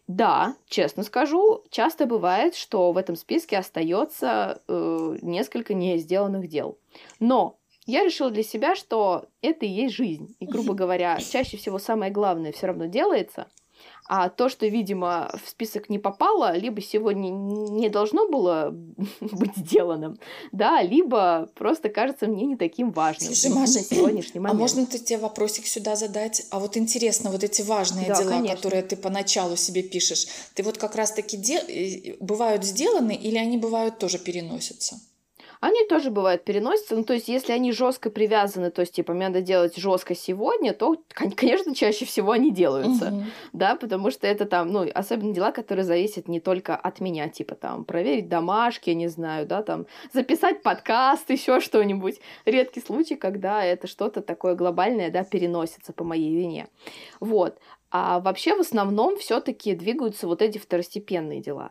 [0.09, 6.77] Да, честно скажу, часто бывает, что в этом списке остается э, несколько не сделанных дел.
[7.21, 10.35] Но я решила для себя, что это и есть жизнь.
[10.38, 13.49] И, грубо говоря, чаще всего самое главное все равно делается.
[14.07, 18.71] А то, что, видимо, в список не попало, либо сегодня не должно было
[19.21, 20.18] быть сделанным,
[20.51, 23.33] да, либо просто кажется мне не таким важным.
[23.33, 24.59] Слушай, Маша, на сегодняшний а момент.
[24.59, 26.47] А можно ты тебе вопросик сюда задать?
[26.51, 28.57] А вот интересно, вот эти важные да, дела, конечно.
[28.57, 32.16] которые ты поначалу себе пишешь, ты вот как раз-таки де...
[32.21, 35.01] бывают сделаны или они бывают тоже переносятся?
[35.62, 36.96] Они тоже бывают переносятся.
[36.96, 40.72] Ну, то есть, если они жестко привязаны, то есть, типа, мне надо делать жестко сегодня,
[40.72, 40.96] то,
[41.37, 43.12] конечно, чаще всего они делаются.
[43.12, 43.25] Угу.
[43.53, 47.55] Да, потому что это там, ну, особенно дела, которые зависят не только от меня, типа,
[47.55, 52.18] там, проверить домашки, не знаю, да, там, записать подкаст, еще что-нибудь.
[52.44, 56.66] Редкий случай, когда это что-то такое глобальное, да, переносится по моей вине.
[57.20, 57.57] Вот.
[57.92, 61.70] А вообще в основном все-таки двигаются вот эти второстепенные дела.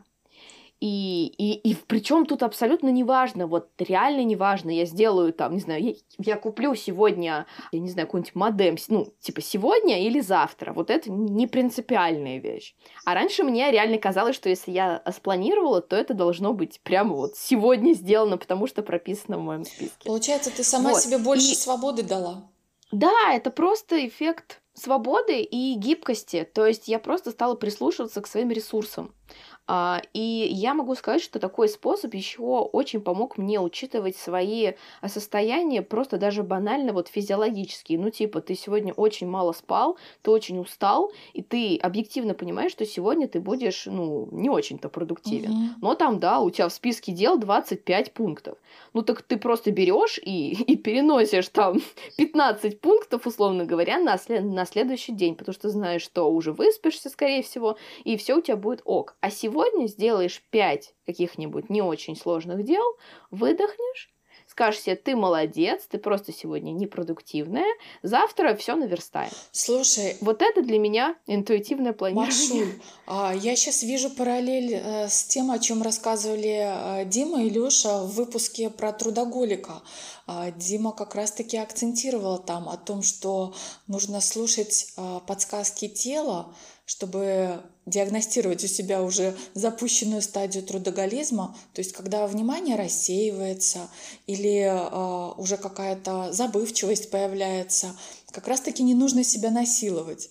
[0.82, 5.84] И, и, и причем тут абсолютно неважно, вот реально неважно, я сделаю там, не знаю,
[5.84, 10.74] я, я куплю сегодня, я не знаю, какой-нибудь модем, ну, типа сегодня или завтра.
[10.74, 12.74] Вот это не принципиальная вещь.
[13.06, 17.38] А раньше мне реально казалось, что если я спланировала, то это должно быть прямо вот
[17.38, 20.06] сегодня сделано, потому что прописано в моем списке.
[20.06, 21.02] Получается, ты сама вот.
[21.02, 21.56] себе больше и...
[21.56, 22.50] свободы дала.
[22.92, 26.48] Да, это просто эффект свободы и гибкости.
[26.54, 29.14] То есть я просто стала прислушиваться к своим ресурсам.
[29.68, 34.74] А, и я могу сказать, что такой способ еще очень помог мне учитывать свои
[35.08, 38.00] состояния просто даже банально вот физиологические.
[38.00, 42.86] Ну, типа, ты сегодня очень мало спал, ты очень устал, и ты объективно понимаешь, что
[42.86, 45.52] сегодня ты будешь, ну, не очень-то продуктивен.
[45.52, 45.70] Угу.
[45.82, 48.58] Но там, да, у тебя в списке дел 25 пунктов.
[48.94, 51.80] Ну, так ты просто берешь и, и переносишь там
[52.18, 57.10] 15 пунктов, условно говоря, на, след на следующий день, потому что знаешь, что уже выспишься,
[57.10, 59.16] скорее всего, и все у тебя будет ок.
[59.22, 62.84] А сегодня сегодня сделаешь 5 каких-нибудь не очень сложных дел,
[63.32, 64.10] выдохнешь,
[64.48, 67.68] скажешь себе, ты молодец, ты просто сегодня непродуктивная,
[68.02, 69.32] завтра все наверстаем.
[69.52, 72.66] Слушай, вот это для меня интуитивное планирование.
[72.66, 77.50] Машуль, а, я сейчас вижу параллель э, с тем, о чем рассказывали э, Дима и
[77.50, 79.82] Леша в выпуске про трудоголика.
[80.28, 83.54] А, Дима как раз-таки акцентировала там о том, что
[83.88, 86.54] нужно слушать э, подсказки тела,
[86.86, 93.90] чтобы диагностировать у себя уже запущенную стадию трудоголизма, то есть когда внимание рассеивается
[94.28, 97.96] или э, уже какая-то забывчивость появляется,
[98.32, 100.30] как раз-таки не нужно себя насиловать.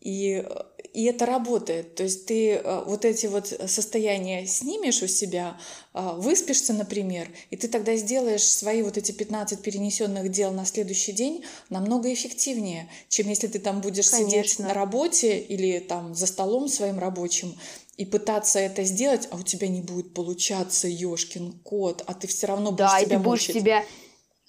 [0.00, 0.46] И,
[0.92, 1.94] и это работает.
[1.94, 5.58] То есть ты э, вот эти вот состояния снимешь у себя,
[5.94, 11.12] э, выспишься, например, и ты тогда сделаешь свои вот эти 15 перенесенных дел на следующий
[11.12, 14.30] день намного эффективнее, чем если ты там будешь Конечно.
[14.30, 17.54] сидеть на работе или там за столом своим рабочим
[17.96, 22.46] и пытаться это сделать, а у тебя не будет получаться, ёшкин кот, а ты все
[22.46, 23.62] равно будешь да, себя и ты будешь мучить.
[23.62, 23.84] себя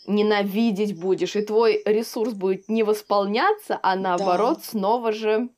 [0.08, 4.64] ненавидеть будешь, и твой ресурс будет не восполняться, а наоборот да.
[4.72, 5.50] снова же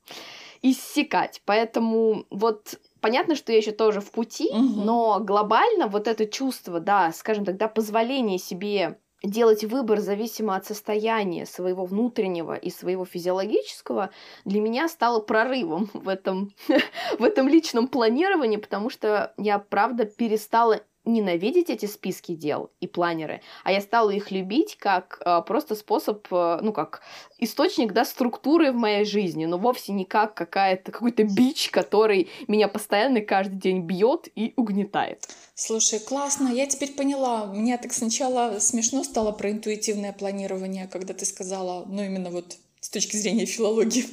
[0.63, 1.41] иссякать.
[1.45, 4.81] Поэтому вот понятно, что я еще тоже в пути, угу.
[4.81, 11.45] но глобально вот это чувство, да, скажем тогда, позволение себе делать выбор зависимо от состояния
[11.45, 14.09] своего внутреннего и своего физиологического
[14.43, 16.51] для меня стало прорывом в этом,
[17.19, 23.41] в этом личном планировании, потому что я, правда, перестала ненавидеть эти списки дел и планеры,
[23.63, 27.01] а я стала их любить как э, просто способ, э, ну как
[27.39, 32.67] источник, да, структуры в моей жизни, но вовсе не как какая-то какой-то бич, который меня
[32.67, 35.27] постоянно каждый день бьет и угнетает.
[35.55, 37.45] Слушай, классно, я теперь поняла.
[37.45, 42.89] Мне так сначала смешно стало про интуитивное планирование, когда ты сказала, ну именно вот с
[42.89, 44.05] точки зрения филологии.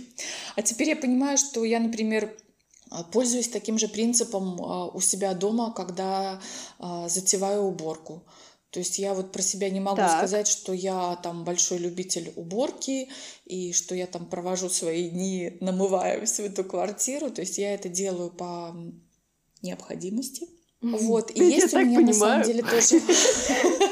[0.57, 2.33] А теперь я понимаю, что я, например,
[3.12, 6.40] пользуюсь таким же принципом а, у себя дома, когда
[6.79, 8.22] а, затеваю уборку.
[8.70, 10.18] То есть я вот про себя не могу так.
[10.18, 13.09] сказать, что я там большой любитель уборки
[13.44, 17.31] и что я там провожу свои дни, намывая всю эту квартиру.
[17.31, 18.76] То есть я это делаю по
[19.62, 20.46] необходимости.
[20.81, 21.31] Вот.
[21.33, 22.07] И есть у меня понимаю.
[22.07, 23.00] на самом деле тоже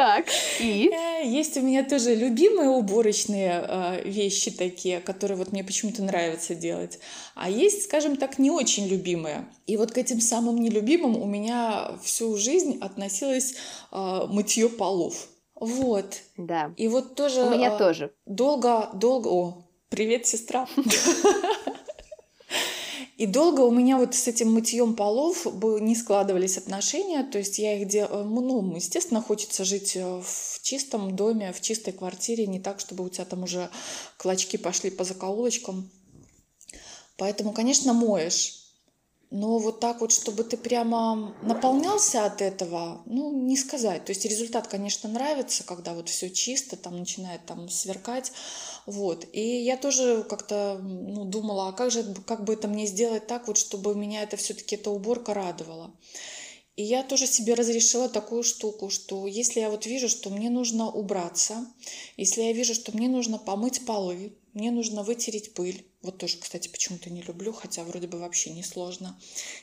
[0.00, 0.24] Так,
[0.60, 0.90] и?
[0.90, 6.54] Э, есть у меня тоже любимые уборочные э, вещи такие, которые вот мне почему-то нравится
[6.54, 6.98] делать.
[7.34, 9.44] А есть, скажем так, не очень любимые.
[9.66, 13.56] И вот к этим самым нелюбимым у меня всю жизнь относилось
[13.92, 15.28] э, мытье полов.
[15.54, 16.22] Вот.
[16.38, 16.72] Да.
[16.78, 17.42] И вот тоже...
[17.42, 18.10] У меня тоже.
[18.24, 19.28] Долго, долго...
[19.28, 20.66] О, привет, сестра.
[23.20, 27.78] И долго у меня вот с этим мытьем полов не складывались отношения, то есть я
[27.78, 32.80] их делала, ну, естественно, хочется жить э, в чистом доме, в чистой квартире, не так,
[32.80, 33.68] чтобы у тебя там уже
[34.16, 35.90] клочки пошли по закоулочкам.
[37.18, 38.60] Поэтому, конечно, моешь,
[39.30, 44.04] но вот так вот, чтобы ты прямо наполнялся от этого, ну, не сказать.
[44.04, 48.32] То есть результат, конечно, нравится, когда вот все чисто, там начинает там сверкать.
[48.90, 49.24] Вот.
[49.32, 53.46] И я тоже как-то ну, думала, а как же, как бы это мне сделать так
[53.46, 55.94] вот, чтобы меня это все-таки эта уборка радовала.
[56.74, 60.90] И я тоже себе разрешила такую штуку, что если я вот вижу, что мне нужно
[60.90, 61.66] убраться,
[62.16, 66.66] если я вижу, что мне нужно помыть полы, мне нужно вытереть пыль, вот тоже, кстати,
[66.66, 69.16] почему-то не люблю, хотя вроде бы вообще не сложно.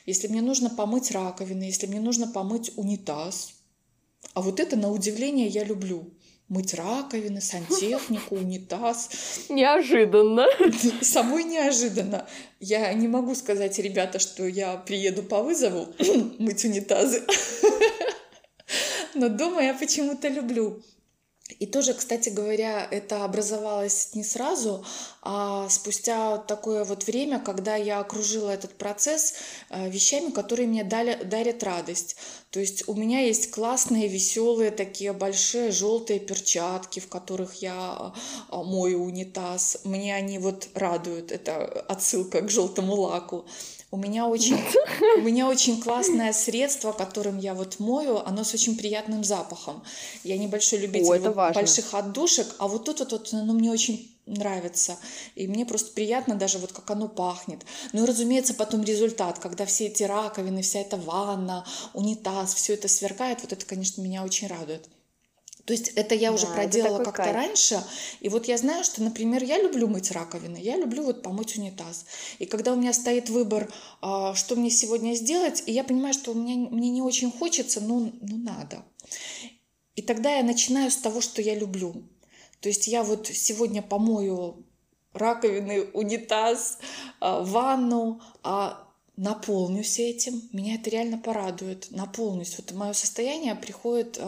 [0.06, 3.52] Если мне нужно помыть раковины, если мне нужно помыть унитаз,
[4.32, 6.14] а вот это, на удивление, я люблю.
[6.48, 9.10] Мыть раковины, сантехнику, унитаз.
[9.50, 10.46] Неожиданно.
[11.02, 12.26] Самой неожиданно.
[12.58, 15.88] Я не могу сказать, ребята, что я приеду по вызову
[16.38, 17.22] мыть унитазы.
[19.14, 20.82] Но дома я почему-то люблю.
[21.58, 24.84] И тоже, кстати говоря, это образовалось не сразу,
[25.22, 29.34] а спустя такое вот время, когда я окружила этот процесс
[29.70, 32.16] э, вещами, которые мне дали, дарят радость.
[32.50, 38.12] То есть у меня есть классные, веселые, такие большие желтые перчатки, в которых я
[38.50, 39.80] э, мою унитаз.
[39.84, 41.32] Мне они вот радуют.
[41.32, 43.46] Это отсылка к желтому лаку.
[43.90, 44.58] У меня очень,
[45.16, 49.82] у меня очень классное средство, которым я вот мою, оно с очень приятным запахом.
[50.24, 54.14] Я небольшой любитель О, вот больших отдушек, а вот тут вот, вот оно мне очень
[54.26, 54.98] нравится.
[55.36, 57.64] И мне просто приятно даже вот как оно пахнет.
[57.94, 61.64] Ну и, разумеется, потом результат, когда все эти раковины, вся эта ванна,
[61.94, 64.86] унитаз, все это сверкает, вот это, конечно, меня очень радует.
[65.68, 67.34] То есть это я да, уже проделала как-то кайф.
[67.34, 67.84] раньше.
[68.20, 72.06] И вот я знаю, что, например, я люблю мыть раковины, я люблю вот помыть унитаз.
[72.38, 76.32] И когда у меня стоит выбор, а, что мне сегодня сделать, и я понимаю, что
[76.32, 78.82] меня, мне не очень хочется, но ну надо.
[79.94, 82.02] И тогда я начинаю с того, что я люблю.
[82.60, 84.64] То есть я вот сегодня помою
[85.12, 86.78] раковины, унитаз,
[87.20, 88.88] а, ванну, а
[89.18, 90.48] наполнюсь этим.
[90.50, 91.88] Меня это реально порадует.
[91.90, 92.56] Наполнюсь.
[92.56, 94.18] Вот мое состояние приходит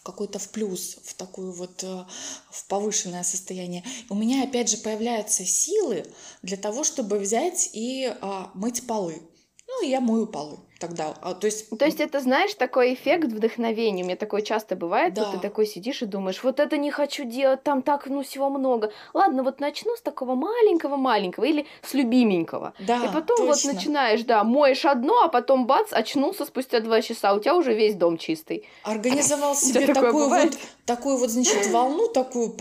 [0.00, 2.04] в какой-то в плюс, в такую вот э,
[2.50, 3.84] в повышенное состояние.
[4.08, 6.06] У меня опять же появляются силы
[6.42, 9.22] для того, чтобы взять и а, мыть полы.
[9.66, 11.14] Ну, я мою полы тогда.
[11.20, 11.70] А, то есть...
[11.78, 14.02] То есть это, знаешь, такой эффект вдохновения.
[14.02, 15.14] У меня такое часто бывает.
[15.14, 15.24] Да.
[15.24, 18.48] Вот ты такой сидишь и думаешь, вот это не хочу делать, там так, ну, всего
[18.50, 18.90] много.
[19.14, 22.72] Ладно, вот начну с такого маленького-маленького или с любименького.
[22.80, 23.44] Да, И потом точно.
[23.46, 27.74] вот начинаешь, да, моешь одно, а потом бац, очнулся спустя два часа, у тебя уже
[27.74, 28.66] весь дом чистый.
[28.82, 30.56] Организовал себе такую вот,
[30.86, 32.56] такую вот, значит, волну такую,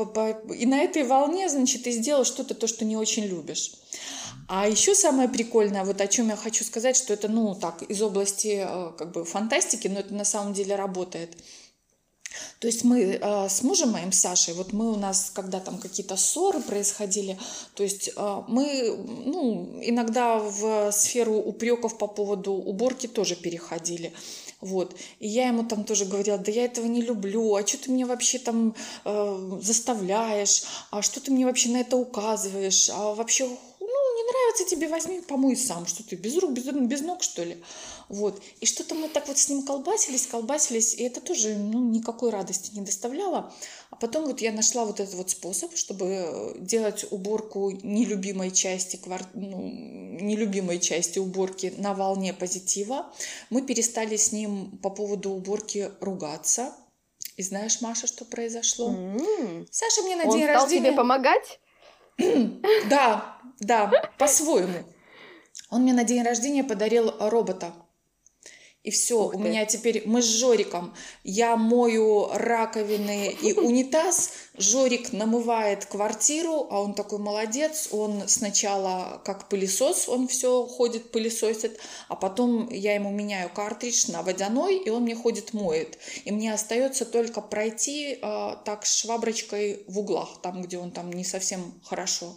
[0.54, 3.72] и на этой волне, значит, ты сделал что-то, то, что не очень любишь.
[4.52, 8.02] А еще самое прикольное, вот о чем я хочу сказать, что это, ну, так, из
[8.02, 11.38] области э, как бы фантастики, но это на самом деле работает.
[12.58, 16.18] То есть мы э, с мужем моим Сашей, вот мы у нас, когда там какие-то
[16.18, 17.38] ссоры происходили,
[17.76, 24.14] то есть э, мы, ну, иногда в сферу упреков по поводу уборки тоже переходили.
[24.62, 24.96] Вот.
[25.20, 28.08] И я ему там тоже говорила, да я этого не люблю, а что ты меня
[28.08, 28.74] вообще там
[29.06, 33.48] э, заставляешь, а что ты мне вообще на это указываешь, а вообще
[34.32, 37.64] нравится тебе, возьми, помой сам, что ты без рук, без, без ног, что ли.
[38.10, 38.42] Вот.
[38.60, 42.76] И что-то мы так вот с ним колбасились, колбасились, и это тоже ну, никакой радости
[42.76, 43.54] не доставляло.
[43.92, 49.26] А потом вот я нашла вот этот вот способ, чтобы делать уборку нелюбимой части, квар...
[49.34, 49.62] ну,
[50.20, 53.14] нелюбимой части уборки на волне позитива.
[53.50, 56.74] Мы перестали с ним по поводу уборки ругаться.
[57.38, 58.92] И знаешь, Маша, что произошло?
[58.92, 59.68] Mm-hmm.
[59.72, 60.88] Саша мне на Он день стал рождения...
[60.88, 61.60] тебе помогать?
[62.90, 64.84] Да, да, по-своему.
[65.70, 67.74] Он мне на день рождения подарил робота.
[68.82, 70.96] И все, у меня теперь мы с Жориком.
[71.26, 74.32] Я мою раковины и унитаз.
[74.58, 77.90] Жорик намывает квартиру, а он такой молодец.
[77.92, 84.22] Он сначала как пылесос, он все ходит, пылесосит, а потом я ему меняю картридж на
[84.22, 85.98] водяной, и он мне ходит, моет.
[86.24, 91.26] И мне остается только пройти э, так шваброчкой в углах, там, где он там не
[91.26, 92.34] совсем хорошо.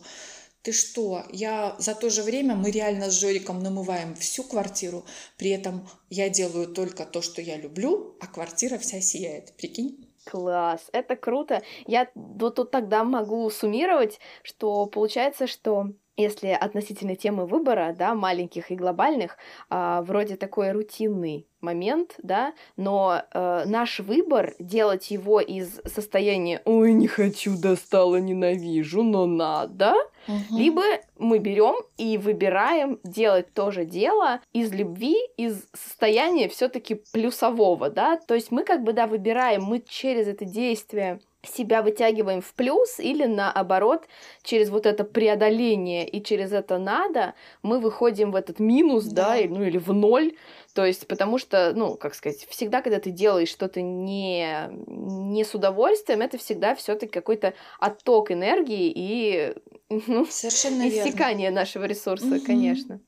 [0.63, 1.25] Ты что?
[1.31, 5.05] Я за то же время мы реально с Жориком намываем всю квартиру,
[5.37, 9.53] при этом я делаю только то, что я люблю, а квартира вся сияет.
[9.57, 10.09] Прикинь?
[10.25, 11.63] Класс, это круто.
[11.89, 18.71] Я вот тут тогда могу суммировать, что получается, что если относительно темы выбора, да, маленьких
[18.71, 19.39] и глобальных,
[19.69, 26.93] а, вроде такой рутинный момент, да, но э, наш выбор делать его из состояния «Ой,
[26.93, 29.95] не хочу, достала, ненавижу, но надо»,
[30.29, 30.59] угу.
[30.59, 30.83] либо
[31.19, 38.17] мы берем и выбираем делать то же дело из любви, из состояния все-таки плюсового, да,
[38.17, 43.01] то есть мы как бы, да, выбираем, мы через это действие себя вытягиваем в плюс
[43.01, 44.07] или наоборот
[44.43, 49.49] через вот это преодоление и через это надо мы выходим в этот минус, да, да
[49.49, 50.35] ну или в ноль,
[50.75, 55.55] то есть потому что, ну, как сказать, всегда, когда ты делаешь что-то не, не с
[55.55, 59.55] удовольствием, это всегда все таки какой-то отток энергии и
[60.07, 61.61] ну, Совершенно иссякание верно.
[61.61, 62.47] нашего ресурса, угу.
[62.47, 63.01] конечно.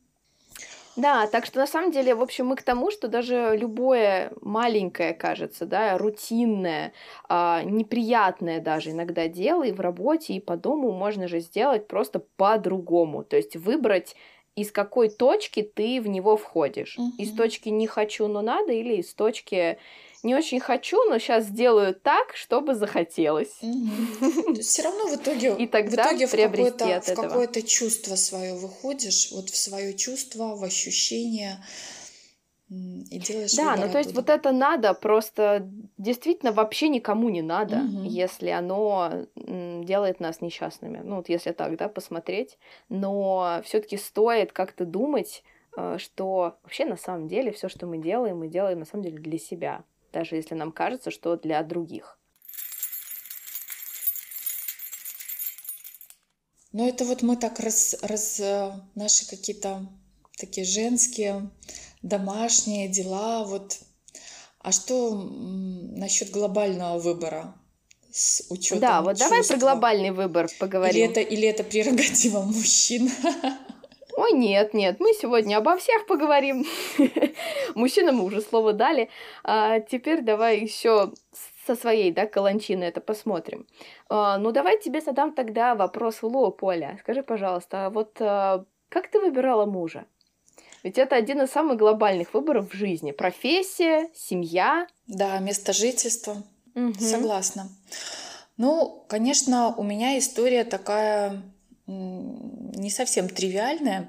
[0.96, 5.12] Да, так что на самом деле, в общем, мы к тому, что даже любое маленькое,
[5.12, 6.92] кажется, да, рутинное,
[7.28, 12.20] а, неприятное даже иногда дело и в работе, и по дому можно же сделать просто
[12.36, 13.24] по-другому.
[13.24, 14.14] То есть выбрать
[14.54, 16.96] из какой точки ты в него входишь.
[16.96, 17.12] Угу.
[17.18, 19.78] Из точки не хочу, но надо, или из точки
[20.24, 23.56] не очень хочу, но сейчас сделаю так, чтобы захотелось.
[23.60, 24.54] Угу.
[24.60, 29.30] Все равно в итоге, и тогда в, итоге в какое-то, в какое-то чувство свое выходишь,
[29.32, 31.62] вот в свое чувство, в ощущение.
[32.68, 35.68] и делаешь Да, ну то есть вот это надо, просто
[35.98, 38.04] действительно вообще никому не надо, угу.
[38.04, 41.02] если оно делает нас несчастными.
[41.04, 42.58] Ну вот если так, да, посмотреть.
[42.88, 45.44] Но все-таки стоит как-то думать,
[45.76, 49.18] э, что вообще на самом деле все, что мы делаем, мы делаем на самом деле
[49.18, 49.84] для себя,
[50.14, 52.18] даже если нам кажется, что для других.
[56.72, 59.86] Но это вот мы так раз, раз э, наши какие-то
[60.38, 61.50] такие женские
[62.02, 63.44] домашние дела.
[63.44, 63.78] Вот.
[64.58, 67.54] А что насчет глобального выбора?
[68.10, 69.28] С учетом да, вот чувства?
[69.28, 70.96] давай про глобальный выбор поговорим.
[70.96, 73.10] Или это, или это прерогатива мужчин?
[74.24, 76.64] Ой, нет, нет, мы сегодня обо всех поговорим.
[77.74, 79.10] Мужчинам мы уже слово дали.
[79.42, 81.12] А теперь давай еще
[81.66, 83.66] со своей, да, каланчины это посмотрим.
[84.08, 86.96] А, ну, давай тебе задам тогда вопрос в лоб, Оля.
[87.02, 90.06] Скажи, пожалуйста, а вот а, как ты выбирала мужа?
[90.82, 93.12] Ведь это один из самых глобальных выборов в жизни.
[93.12, 94.86] Профессия, семья.
[95.06, 96.36] Да, место жительства.
[96.74, 96.94] Угу.
[96.94, 97.68] Согласна.
[98.56, 101.42] Ну, конечно, у меня история такая
[101.86, 104.08] не совсем тривиальная,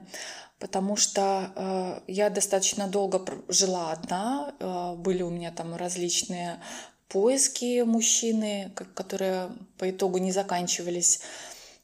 [0.60, 6.62] потому что э, я достаточно долго жила одна, э, были у меня там различные
[7.08, 11.22] поиски мужчины, которые по итогу не заканчивались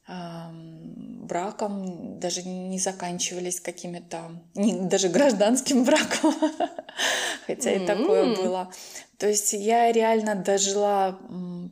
[0.07, 6.33] браком, даже не заканчивались какими-то, даже гражданским браком,
[7.47, 8.71] хотя и такое было.
[9.17, 11.19] То есть я реально дожила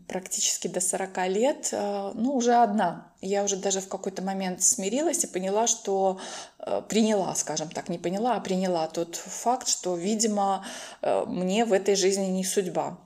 [0.08, 3.12] практически до 40 лет, э, ну, уже одна.
[3.22, 6.20] Я уже даже в какой-то момент смирилась и поняла, что
[6.60, 10.64] э, приняла, скажем так, не поняла, а приняла тот факт, что, видимо,
[11.02, 13.00] э, мне в этой жизни не судьба.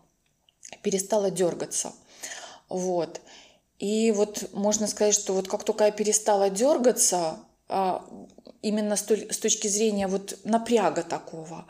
[0.81, 1.93] Перестала дергаться.
[2.67, 3.21] Вот.
[3.79, 7.37] И вот можно сказать, что вот как только я перестала дергаться,
[7.69, 8.05] а,
[8.61, 11.65] именно с точки зрения вот напряга такого,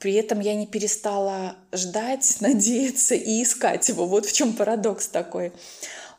[0.00, 4.06] при этом я не перестала ждать, надеяться и искать его.
[4.06, 5.52] Вот в чем парадокс такой.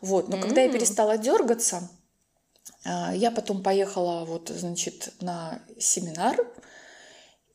[0.02, 0.30] Вот.
[0.30, 0.42] Но mm-hmm.
[0.42, 1.90] когда я перестала дергаться,
[2.86, 6.48] а, я потом поехала вот, значит, на семинар.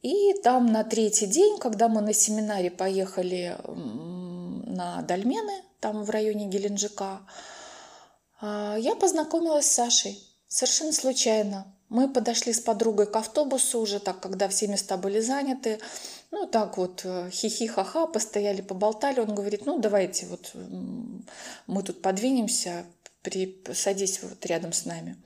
[0.03, 6.47] И там на третий день, когда мы на семинаре поехали на Дальмены, там в районе
[6.47, 7.21] Геленджика,
[8.41, 10.19] а, я познакомилась с Сашей
[10.49, 11.75] совершенно случайно.
[11.91, 15.81] Мы подошли с подругой к автобусу уже так, когда все места были заняты.
[16.31, 19.19] Ну, так вот, э, хихи-ха-ха, постояли, поболтали.
[19.21, 20.53] Он говорит, ну, давайте вот
[21.67, 22.87] мы тут подвинемся,
[23.23, 23.61] при...
[23.75, 25.17] садись вот рядом с нами.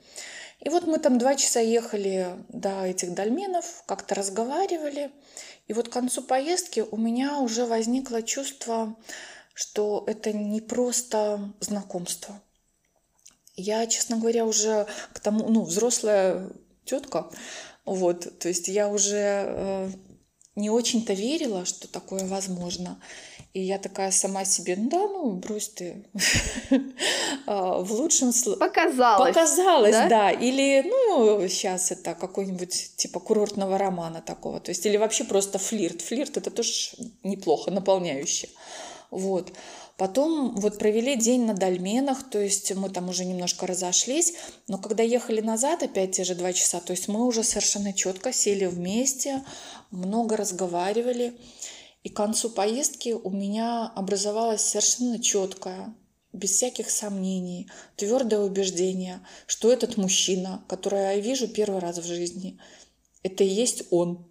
[0.59, 5.11] И вот мы там два часа ехали до этих дольменов, как-то разговаривали.
[5.67, 8.95] И вот к концу поездки у меня уже возникло чувство,
[9.53, 12.41] что это не просто знакомство.
[13.55, 16.49] Я, честно говоря, уже к тому, ну, взрослая
[16.83, 17.29] тетка,
[17.85, 19.89] вот, то есть я уже э,
[20.55, 22.99] не очень-то верила, что такое возможно.
[23.53, 26.05] И я такая сама себе, ну да, ну брось ты.
[27.47, 28.59] А, в лучшем случае...
[28.59, 29.29] Показалось.
[29.29, 30.09] Показалось, да?
[30.09, 30.31] да.
[30.31, 34.59] Или, ну, сейчас это какой-нибудь типа курортного романа такого.
[34.59, 36.01] То есть, или вообще просто флирт.
[36.01, 36.71] Флирт это тоже
[37.23, 38.49] неплохо, наполняюще.
[39.11, 39.53] Вот.
[39.97, 44.33] Потом вот провели день на Дальменах, то есть мы там уже немножко разошлись,
[44.67, 48.33] но когда ехали назад, опять те же два часа, то есть мы уже совершенно четко
[48.33, 49.45] сели вместе,
[49.91, 51.39] много разговаривали,
[52.03, 55.95] и к концу поездки у меня образовалась совершенно четкая,
[56.33, 62.59] без всяких сомнений, твердое убеждение, что этот мужчина, который я вижу первый раз в жизни,
[63.23, 64.27] это и есть он.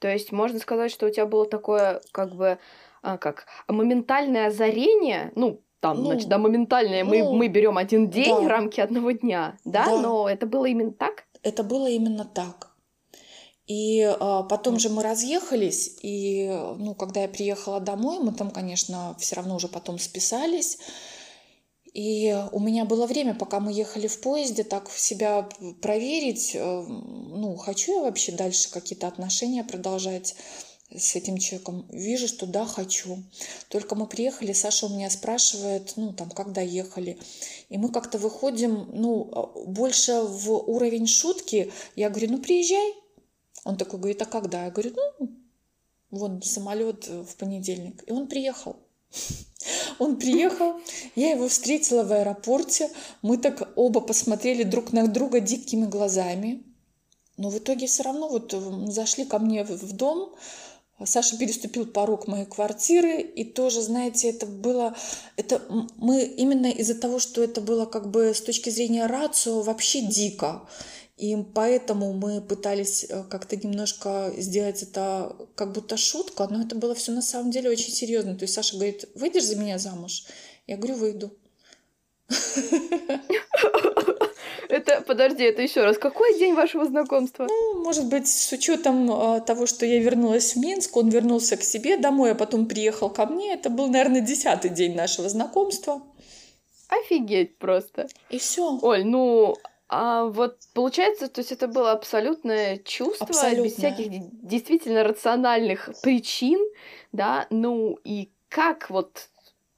[0.00, 2.58] То есть можно сказать, что у тебя было такое как бы
[3.04, 8.08] а, как моментальное озарение, ну, там, ну, значит, да, моментальное, ну, мы, мы берем один
[8.08, 8.48] день, да.
[8.48, 9.84] рамки одного дня, да?
[9.84, 11.24] да, но это было именно так?
[11.42, 12.70] Это было именно так.
[13.66, 16.48] И а, потом же мы разъехались, и,
[16.78, 20.78] ну, когда я приехала домой, мы там, конечно, все равно уже потом списались.
[21.92, 25.48] И у меня было время, пока мы ехали в поезде, так себя
[25.80, 30.34] проверить, э, ну, хочу я вообще дальше какие-то отношения продолжать
[30.90, 31.86] с этим человеком.
[31.90, 33.22] Вижу, что да, хочу.
[33.68, 37.18] Только мы приехали, Саша у меня спрашивает, ну, там, как доехали.
[37.68, 39.24] И мы как-то выходим, ну,
[39.66, 41.72] больше в уровень шутки.
[41.96, 42.94] Я говорю, ну, приезжай.
[43.64, 44.64] Он такой говорит, а когда?
[44.64, 45.30] Я говорю, ну,
[46.10, 48.04] вон самолет в понедельник.
[48.06, 48.76] И он приехал.
[49.98, 50.80] Он приехал,
[51.14, 52.90] я его встретила в аэропорте,
[53.22, 56.64] мы так оба посмотрели друг на друга дикими глазами.
[57.36, 58.54] Но в итоге все равно вот
[58.92, 60.34] зашли ко мне в дом,
[61.04, 64.96] Саша переступил порог моей квартиры, и тоже, знаете, это было,
[65.36, 65.60] это
[65.96, 70.62] мы именно из-за того, что это было как бы с точки зрения рацио вообще дико.
[71.16, 76.94] И поэтому мы пытались э, как-то немножко сделать это как будто шутка, но это было
[76.94, 78.34] все на самом деле очень серьезно.
[78.34, 80.26] То есть Саша говорит, выйдешь за меня замуж?
[80.66, 81.36] Я говорю, выйду.
[84.68, 85.98] Это, подожди, это еще раз.
[85.98, 87.46] Какой день вашего знакомства?
[87.48, 91.62] Ну, может быть, с учетом э, того, что я вернулась в Минск, он вернулся к
[91.62, 93.54] себе домой, а потом приехал ко мне.
[93.54, 96.02] Это был, наверное, десятый день нашего знакомства.
[96.88, 98.08] Офигеть просто.
[98.30, 98.78] И все.
[98.82, 99.56] Оль, ну,
[99.88, 103.64] а вот получается, то есть это было абсолютное чувство, абсолютное.
[103.64, 104.06] без всяких
[104.42, 106.60] действительно рациональных причин,
[107.12, 109.28] да, ну и как вот,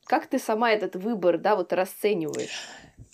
[0.04, 2.68] как ты сама этот выбор, да, вот расцениваешь?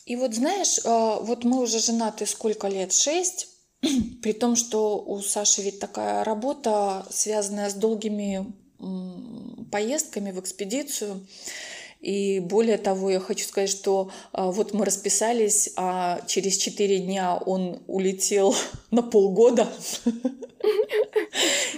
[0.05, 2.93] И вот знаешь, а, вот мы уже женаты сколько лет?
[2.93, 3.49] Шесть.
[4.23, 8.47] При том, что у Саши ведь такая работа, связанная с долгими
[9.71, 11.27] поездками в экспедицию.
[12.03, 17.37] И более того, я хочу сказать, что а, вот мы расписались, а через четыре дня
[17.37, 18.55] он улетел
[18.91, 19.69] на полгода.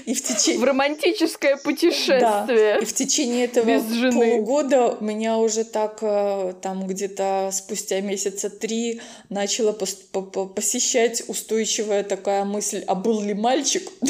[0.07, 0.61] И в течение...
[0.61, 2.21] В романтическое путешествие.
[2.21, 2.79] Да.
[2.79, 4.37] И в течение этого Без жены.
[4.37, 12.83] полгода меня уже так а, там где-то спустя месяца три начала посещать устойчивая такая мысль,
[12.87, 13.91] а был ли мальчик?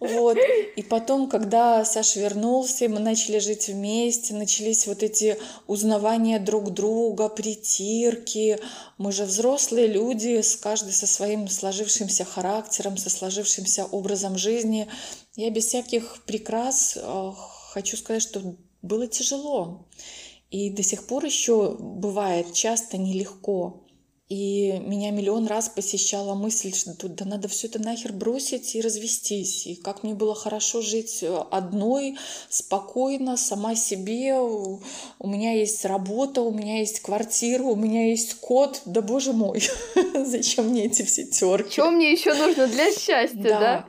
[0.00, 0.38] Вот.
[0.76, 5.36] И потом, когда Саша вернулся, мы начали жить вместе, начались вот эти
[5.66, 8.58] узнавания друг друга, притирки.
[8.96, 14.88] Мы же взрослые люди, с каждый со своим сложившимся характером, со сложившимся образом жизни.
[15.36, 17.32] Я без всяких прикрас э,
[17.72, 19.86] хочу сказать, что было тяжело.
[20.50, 23.84] И до сих пор еще бывает часто нелегко.
[24.30, 28.80] И меня миллион раз посещала мысль, что тут да надо все это нахер бросить и
[28.80, 29.66] развестись.
[29.66, 32.16] И как мне было хорошо жить э, одной,
[32.48, 34.36] спокойно, сама себе.
[34.38, 34.80] У
[35.24, 38.82] меня есть работа, у меня есть квартира, у меня есть кот.
[38.84, 39.64] Да боже мой,
[40.24, 41.72] зачем мне эти все терки?
[41.72, 43.86] Что мне еще нужно для счастья, да?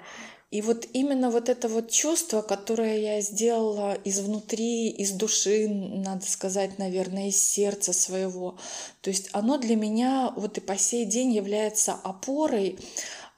[0.52, 6.78] И вот именно вот это вот чувство, которое я сделала изнутри, из души, надо сказать,
[6.78, 8.58] наверное, из сердца своего,
[9.00, 12.78] то есть оно для меня вот и по сей день является опорой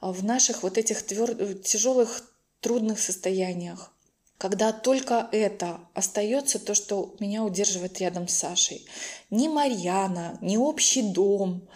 [0.00, 1.54] а, в наших вот этих твер...
[1.58, 2.28] тяжелых,
[2.60, 3.92] трудных состояниях.
[4.36, 8.84] Когда только это остается, то, что меня удерживает рядом с Сашей.
[9.30, 11.68] Ни Марьяна, ни общий дом,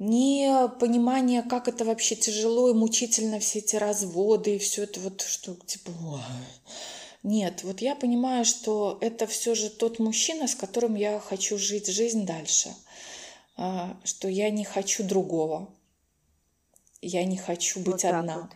[0.00, 5.20] не понимание, как это вообще тяжело и мучительно, все эти разводы и все это вот,
[5.20, 5.92] что типа...
[7.22, 11.86] Нет, вот я понимаю, что это все же тот мужчина, с которым я хочу жить
[11.86, 12.70] жизнь дальше,
[13.58, 15.68] а, что я не хочу другого,
[17.02, 18.50] я не хочу быть вот одна, вот.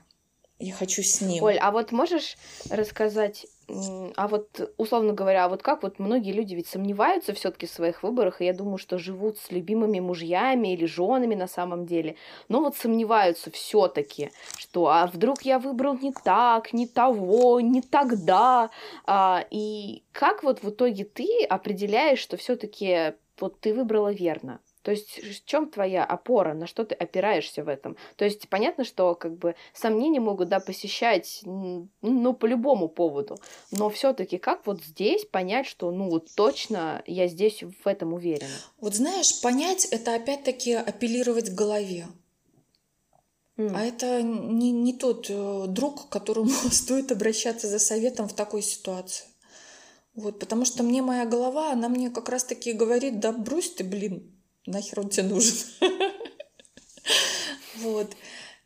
[0.58, 1.44] я хочу с ним.
[1.44, 2.38] Оль, а вот можешь
[2.70, 7.70] рассказать а вот, условно говоря, а вот как вот многие люди ведь сомневаются все-таки в
[7.70, 12.16] своих выборах, и я думаю, что живут с любимыми мужьями или женами на самом деле,
[12.48, 18.70] но вот сомневаются все-таки, что а вдруг я выбрал не так, не того, не тогда,
[19.06, 24.60] а, и как вот в итоге ты определяешь, что все-таки вот ты выбрала верно?
[24.84, 27.96] То есть в чем твоя опора, на что ты опираешься в этом?
[28.16, 33.38] То есть понятно, что как бы сомнения могут да посещать, ну по любому поводу,
[33.70, 38.50] но все-таки как вот здесь понять, что ну вот точно я здесь в этом уверена?
[38.78, 42.06] Вот знаешь, понять это опять-таки апеллировать к голове.
[43.56, 43.72] Mm.
[43.74, 48.60] А это не, не тот э, друг, к которому стоит обращаться за советом в такой
[48.60, 49.24] ситуации.
[50.14, 54.30] Вот, потому что мне моя голова, она мне как раз-таки говорит, да брось ты, блин,
[54.66, 55.56] нахер он тебе нужен.
[57.76, 58.14] Вот.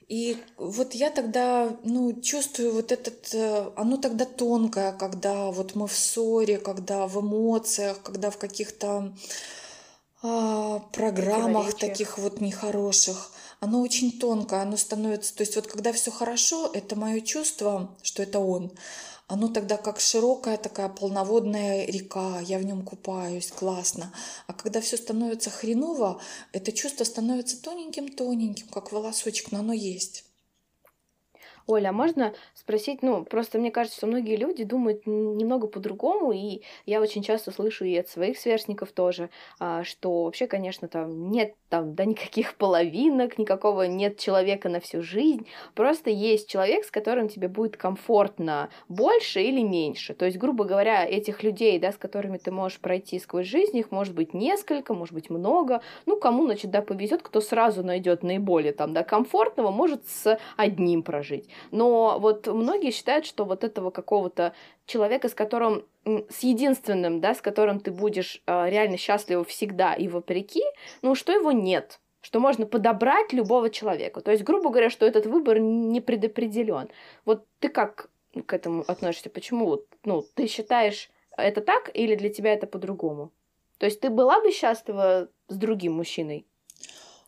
[0.06, 5.88] И вот я тогда, ну, чувствую вот этот, э, оно тогда тонкое, когда вот мы
[5.88, 9.12] в ссоре, когда в эмоциях, когда в каких-то
[10.20, 13.30] а, программах таких вот нехороших.
[13.60, 18.22] Оно очень тонкое, оно становится, то есть вот когда все хорошо, это мое чувство, что
[18.22, 18.72] это он
[19.28, 24.10] оно тогда как широкая такая полноводная река, я в нем купаюсь, классно.
[24.46, 26.20] А когда все становится хреново,
[26.52, 30.24] это чувство становится тоненьким-тоненьким, как волосочек, но оно есть.
[31.68, 36.62] Оля, а можно спросить, ну, просто мне кажется, что многие люди думают немного по-другому, и
[36.86, 39.28] я очень часто слышу и от своих сверстников тоже,
[39.60, 45.02] а, что вообще, конечно, там нет там, да, никаких половинок, никакого нет человека на всю
[45.02, 50.14] жизнь, просто есть человек, с которым тебе будет комфортно больше или меньше.
[50.14, 53.90] То есть, грубо говоря, этих людей, да, с которыми ты можешь пройти сквозь жизнь, их
[53.90, 58.72] может быть несколько, может быть много, ну, кому, значит, да, повезет, кто сразу найдет наиболее
[58.72, 61.48] там, да, комфортного, может с одним прожить.
[61.70, 64.54] Но вот многие считают, что вот этого какого-то
[64.86, 70.08] человека, с которым с единственным, да, с которым ты будешь э, реально счастлива всегда и
[70.08, 70.62] вопреки,
[71.02, 72.00] ну, что его нет.
[72.20, 74.20] что можно подобрать любого человека.
[74.20, 76.88] То есть, грубо говоря, что этот выбор не предопределен.
[77.24, 78.10] Вот ты как
[78.46, 79.30] к этому относишься?
[79.30, 79.80] Почему?
[80.04, 83.30] Ну, ты считаешь это так или для тебя это по-другому?
[83.78, 86.47] То есть ты была бы счастлива с другим мужчиной?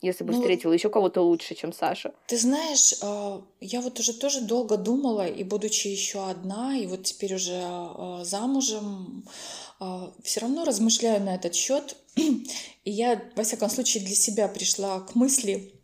[0.03, 2.15] Если бы ну, встретила еще кого-то лучше, чем Саша?
[2.27, 7.05] Ты знаешь, а, я вот уже тоже долго думала, и будучи еще одна, и вот
[7.05, 9.27] теперь уже а, замужем,
[9.79, 11.97] а, все равно размышляю на этот счет.
[12.17, 15.75] И я, во всяком случае, для себя пришла к мысли,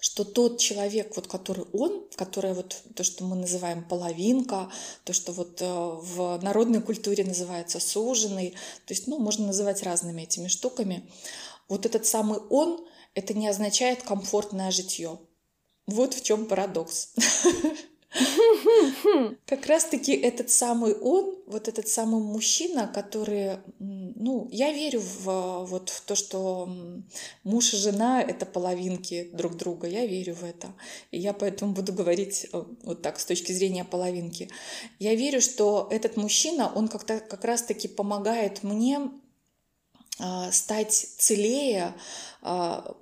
[0.00, 4.70] что тот человек, вот который он, который вот то, что мы называем половинка,
[5.04, 8.50] то, что вот в народной культуре называется суженый,
[8.86, 11.08] то есть, ну, можно называть разными этими штуками,
[11.68, 12.84] вот этот самый он,
[13.14, 15.18] это не означает комфортное житье.
[15.86, 17.14] Вот в чем парадокс.
[19.46, 25.88] Как раз-таки этот самый он, вот этот самый мужчина, который, ну, я верю в, вот,
[25.88, 26.68] в то, что
[27.42, 30.72] муж и жена— это половинки друг друга, я верю в это.
[31.10, 34.48] И я поэтому буду говорить э, вот так, с точки зрения половинки.
[35.00, 39.10] Я верю, что этот мужчина, он как-то как раз-таки помогает мне
[40.20, 41.92] а, стать целее,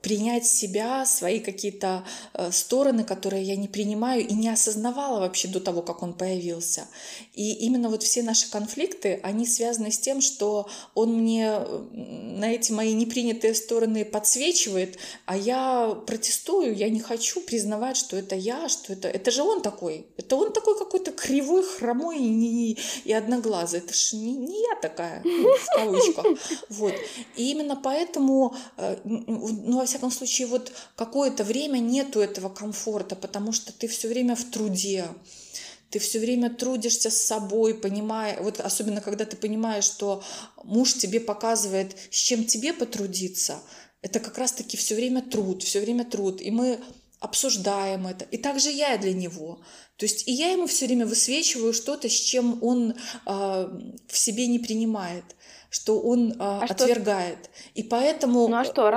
[0.03, 5.59] принять себя, свои какие-то э, стороны, которые я не принимаю и не осознавала вообще до
[5.59, 6.87] того, как он появился.
[7.35, 11.59] И именно вот все наши конфликты, они связаны с тем, что он мне
[11.93, 18.37] на эти мои непринятые стороны подсвечивает, а я протестую, я не хочу признавать, что это
[18.37, 19.09] я, что это...
[19.09, 20.07] Это же он такой.
[20.17, 23.81] Это он такой какой-то кривой, хромой и, и, и одноглазый.
[23.81, 26.27] Это же не, не я такая, ну, в кавычках.
[26.69, 26.95] Вот.
[27.37, 28.97] И именно поэтому э,
[29.39, 34.35] ну, во всяком случае, вот какое-то время нету этого комфорта, потому что ты все время
[34.37, 35.09] в труде,
[35.91, 40.23] ты все время трудишься с собой, понимая, вот особенно когда ты понимаешь, что
[40.65, 43.61] муж тебе показывает, с чем тебе потрудиться,
[44.01, 46.81] это как раз-таки все время труд, все время труд, и мы
[47.21, 48.25] обсуждаем это.
[48.25, 49.61] И также я для него.
[49.97, 54.49] То есть и я ему все время высвечиваю что-то, с чем он э, в себе
[54.49, 55.25] не принимает
[55.73, 57.39] что он а, а отвергает.
[57.45, 57.51] Что...
[57.75, 58.47] И поэтому...
[58.47, 58.91] Ну а что,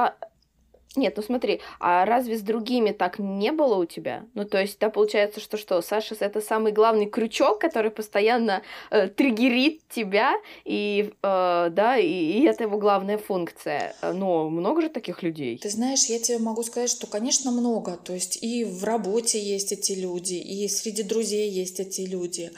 [0.97, 4.25] нет, ну смотри, а разве с другими так не было у тебя?
[4.33, 9.07] Ну, то есть, да, получается, что что, Саша это самый главный крючок, который постоянно э,
[9.07, 10.33] триггерит тебя,
[10.63, 13.95] и, э, да, и, и это его главная функция.
[14.01, 15.57] Но много же таких людей.
[15.57, 17.97] Ты знаешь, я тебе могу сказать, что, конечно, много.
[17.97, 22.51] То есть и в работе есть эти люди, и среди друзей есть эти люди.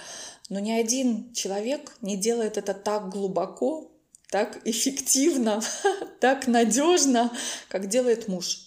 [0.49, 3.91] Но ни один человек не делает это так глубоко,
[4.31, 5.61] так эффективно,
[6.19, 7.31] так надежно,
[7.69, 8.59] как делает муж.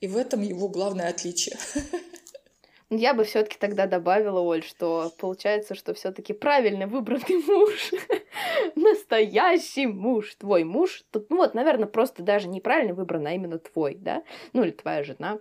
[0.00, 1.56] И в этом его главное отличие.
[2.90, 7.90] Я бы все-таки тогда добавила, Оль, что получается, что все-таки правильно выбранный муж,
[8.76, 11.04] настоящий муж, твой муж.
[11.10, 14.22] Тут, ну вот, наверное, просто даже неправильно выбран, а именно твой, да,
[14.54, 15.38] ну или твоя жена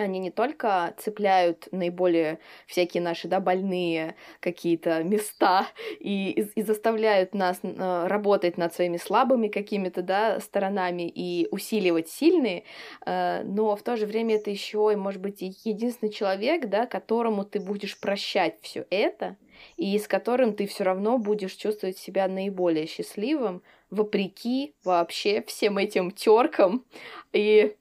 [0.00, 5.66] они не только цепляют наиболее всякие наши да, больные какие-то места
[5.98, 12.08] и, и, и заставляют нас э, работать над своими слабыми какими-то да, сторонами и усиливать
[12.08, 12.64] сильные,
[13.06, 17.44] э, но в то же время это еще, может быть, и единственный человек, да, которому
[17.44, 19.36] ты будешь прощать все это,
[19.76, 26.10] и с которым ты все равно будешь чувствовать себя наиболее счастливым, вопреки вообще всем этим
[26.10, 26.84] теркам
[27.32, 27.76] и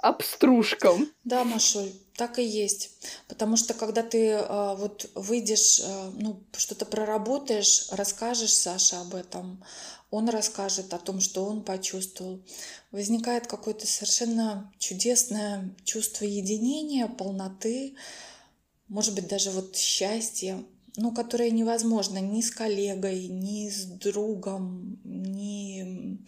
[0.00, 1.10] обстружкам.
[1.24, 2.90] Да, Машуль, так и есть.
[3.26, 9.64] Потому что когда ты э, вот выйдешь, э, ну, что-то проработаешь, расскажешь Саше об этом,
[10.10, 12.40] он расскажет о том, что он почувствовал.
[12.92, 17.96] Возникает какое-то совершенно чудесное чувство единения, полноты,
[18.88, 20.62] может быть, даже вот счастья,
[20.96, 26.18] ну, которое невозможно ни с коллегой, ни с другом, ни,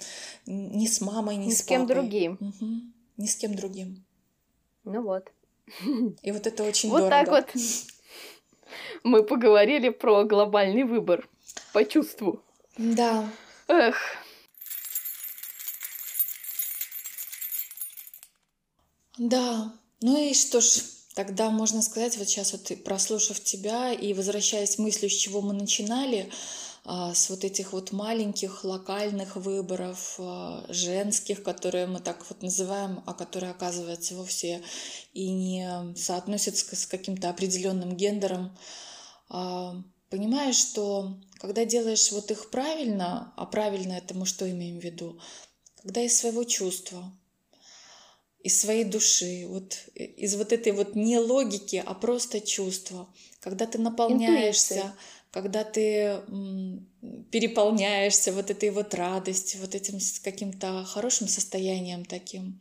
[0.46, 2.38] ни с мамой, ни, ни с, с кем другим.
[2.40, 4.04] Угу ни с кем другим.
[4.84, 5.30] Ну вот.
[6.22, 7.30] И вот это очень вот дорого.
[7.30, 7.64] Вот так вот
[9.02, 11.28] мы поговорили про глобальный выбор
[11.72, 12.42] по чувству.
[12.76, 13.28] Да.
[13.68, 13.96] Эх.
[19.18, 19.72] Да.
[20.02, 20.82] Ну и что ж,
[21.16, 25.54] тогда можно сказать, вот сейчас вот прослушав тебя и возвращаясь к мысли, с чего мы
[25.54, 26.30] начинали,
[26.84, 33.02] а, с вот этих вот маленьких локальных выборов, а, женских, которые мы так вот называем,
[33.06, 34.62] а которые, оказывается, вовсе
[35.14, 38.54] и не соотносятся с каким-то определенным гендером.
[39.30, 39.74] А,
[40.10, 45.18] понимаешь, что когда делаешь вот их правильно, а правильно это мы что имеем в виду?
[45.82, 47.10] Когда из своего чувства,
[48.46, 53.08] из своей души, вот из вот этой вот не логики, а просто чувства,
[53.40, 54.96] когда ты наполняешься, Интуиция
[55.32, 56.22] когда ты
[57.30, 62.58] переполняешься вот этой вот радостью, вот этим каким-то хорошим состоянием таким,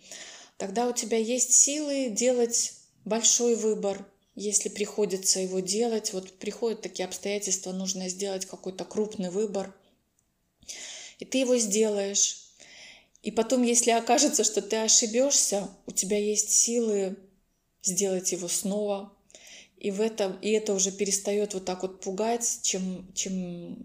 [0.58, 2.74] тогда у тебя есть силы делать
[3.06, 4.06] большой выбор,
[4.36, 6.12] если приходится его делать.
[6.12, 9.74] Вот приходят такие обстоятельства, нужно сделать какой-то крупный выбор,
[11.20, 12.45] и ты его сделаешь.
[13.26, 17.18] И потом, если окажется, что ты ошибешься, у тебя есть силы
[17.82, 19.12] сделать его снова.
[19.78, 23.84] И, в этом, и это уже перестает вот так вот пугать, чем, чем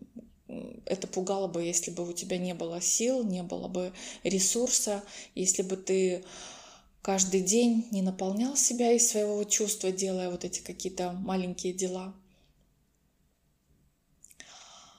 [0.85, 5.03] это пугало бы, если бы у тебя не было сил, не было бы ресурса,
[5.35, 6.23] если бы ты
[7.01, 12.15] каждый день не наполнял себя из своего чувства, делая вот эти какие-то маленькие дела.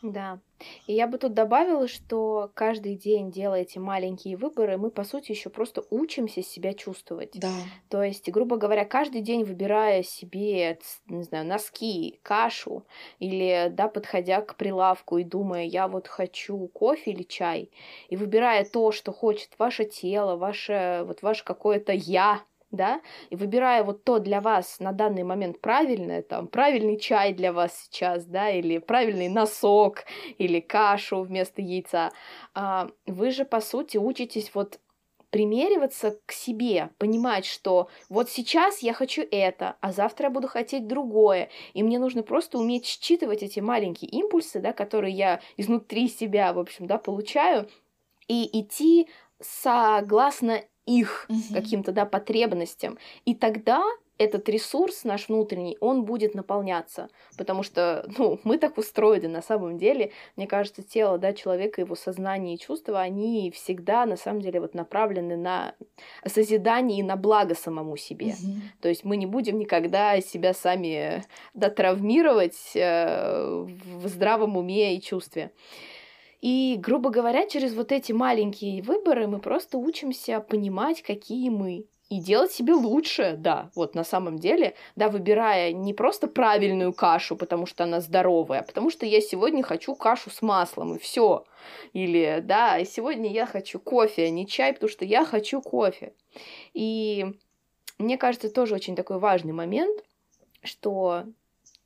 [0.01, 0.39] Да.
[0.87, 5.31] И я бы тут добавила, что каждый день, делая эти маленькие выборы, мы, по сути,
[5.31, 7.31] еще просто учимся себя чувствовать.
[7.33, 7.51] Да.
[7.89, 12.85] То есть, грубо говоря, каждый день выбирая себе, не знаю, носки, кашу,
[13.19, 17.71] или, да, подходя к прилавку и думая, я вот хочу кофе или чай,
[18.09, 22.41] и выбирая то, что хочет ваше тело, ваше, вот ваше какое-то я,
[22.71, 27.53] да, и выбирая вот то для вас на данный момент правильное, там, правильный чай для
[27.53, 30.05] вас сейчас, да, или правильный носок,
[30.37, 32.11] или кашу вместо яйца,
[32.53, 34.79] а, вы же, по сути, учитесь вот
[35.31, 40.87] примериваться к себе, понимать, что вот сейчас я хочу это, а завтра я буду хотеть
[40.87, 46.51] другое, и мне нужно просто уметь считывать эти маленькие импульсы, да, которые я изнутри себя,
[46.53, 47.69] в общем, да, получаю,
[48.27, 49.07] и идти
[49.41, 51.53] согласно их угу.
[51.53, 52.97] каким-то, да, потребностям.
[53.25, 53.83] И тогда
[54.21, 59.79] этот ресурс наш внутренний, он будет наполняться, потому что, ну, мы так устроены на самом
[59.79, 60.11] деле.
[60.35, 64.75] Мне кажется, тело, да, человека, его сознание и чувства, они всегда, на самом деле, вот
[64.75, 65.73] направлены на
[66.23, 68.27] созидание и на благо самому себе.
[68.27, 68.53] Угу.
[68.81, 71.23] То есть мы не будем никогда себя сами,
[71.55, 73.65] да, травмировать э,
[73.95, 75.51] в здравом уме и чувстве.
[76.41, 81.85] И, грубо говоря, через вот эти маленькие выборы мы просто учимся понимать, какие мы.
[82.09, 87.37] И делать себе лучше, да, вот на самом деле, да, выбирая не просто правильную кашу,
[87.37, 91.45] потому что она здоровая, а потому что я сегодня хочу кашу с маслом, и все.
[91.93, 96.13] Или, да, сегодня я хочу кофе, а не чай, потому что я хочу кофе.
[96.73, 97.27] И
[97.97, 100.03] мне кажется, тоже очень такой важный момент,
[100.63, 101.23] что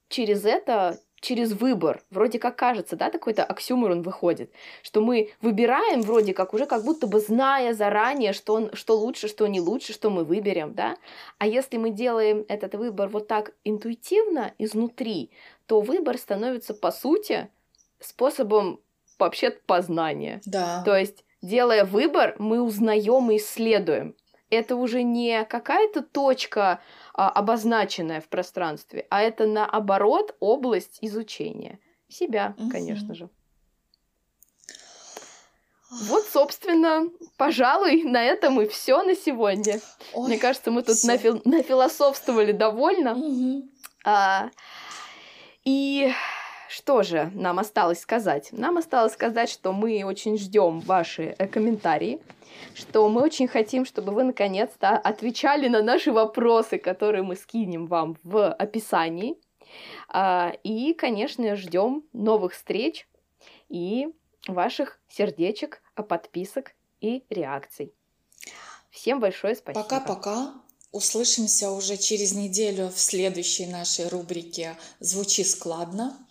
[0.10, 2.04] через это через выбор.
[2.12, 4.52] Вроде как кажется, да, такой-то оксюморон выходит,
[4.84, 9.28] что мы выбираем вроде как уже как будто бы зная заранее, что, он, что лучше,
[9.28, 10.98] что не лучше, что мы выберем, да.
[11.40, 15.32] А если мы делаем этот выбор вот так интуитивно, изнутри,
[15.66, 17.50] то выбор становится, по сути,
[18.00, 18.80] способом
[19.18, 20.42] вообще познания.
[20.46, 20.84] Да.
[20.86, 24.16] То есть, делая выбор, мы узнаем и исследуем.
[24.52, 26.80] Это уже не какая-то точка,
[27.16, 32.70] обозначенная в пространстве, а это наоборот область изучения себя, угу.
[32.70, 33.30] конечно же.
[35.90, 39.80] Вот, собственно, пожалуй, на этом и все на сегодня.
[40.14, 43.14] Ой, Мне кажется, мы тут нафил- нафилософствовали довольно.
[43.14, 43.70] Угу.
[44.04, 44.50] А,
[45.64, 46.12] и
[46.76, 48.50] что же нам осталось сказать?
[48.52, 52.20] Нам осталось сказать, что мы очень ждем ваши э, комментарии
[52.74, 58.18] что мы очень хотим, чтобы вы наконец-то отвечали на наши вопросы, которые мы скинем вам
[58.24, 59.36] в описании.
[60.08, 63.08] А, и, конечно, ждем новых встреч
[63.68, 64.08] и
[64.48, 66.72] ваших сердечек, подписок
[67.02, 67.94] и реакций.
[68.90, 69.84] Всем большое спасибо.
[69.84, 70.54] Пока-пока.
[70.92, 76.25] Услышимся уже через неделю в следующей нашей рубрике «Звучи складно».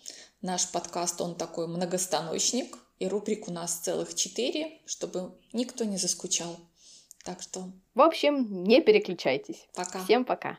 [0.45, 6.59] Наш подкаст, он такой многостаночник и рубрик у нас целых четыре, чтобы никто не заскучал.
[7.25, 7.73] Так что...
[7.95, 9.67] В общем, не переключайтесь.
[9.75, 10.05] Пока.
[10.05, 10.59] Всем пока.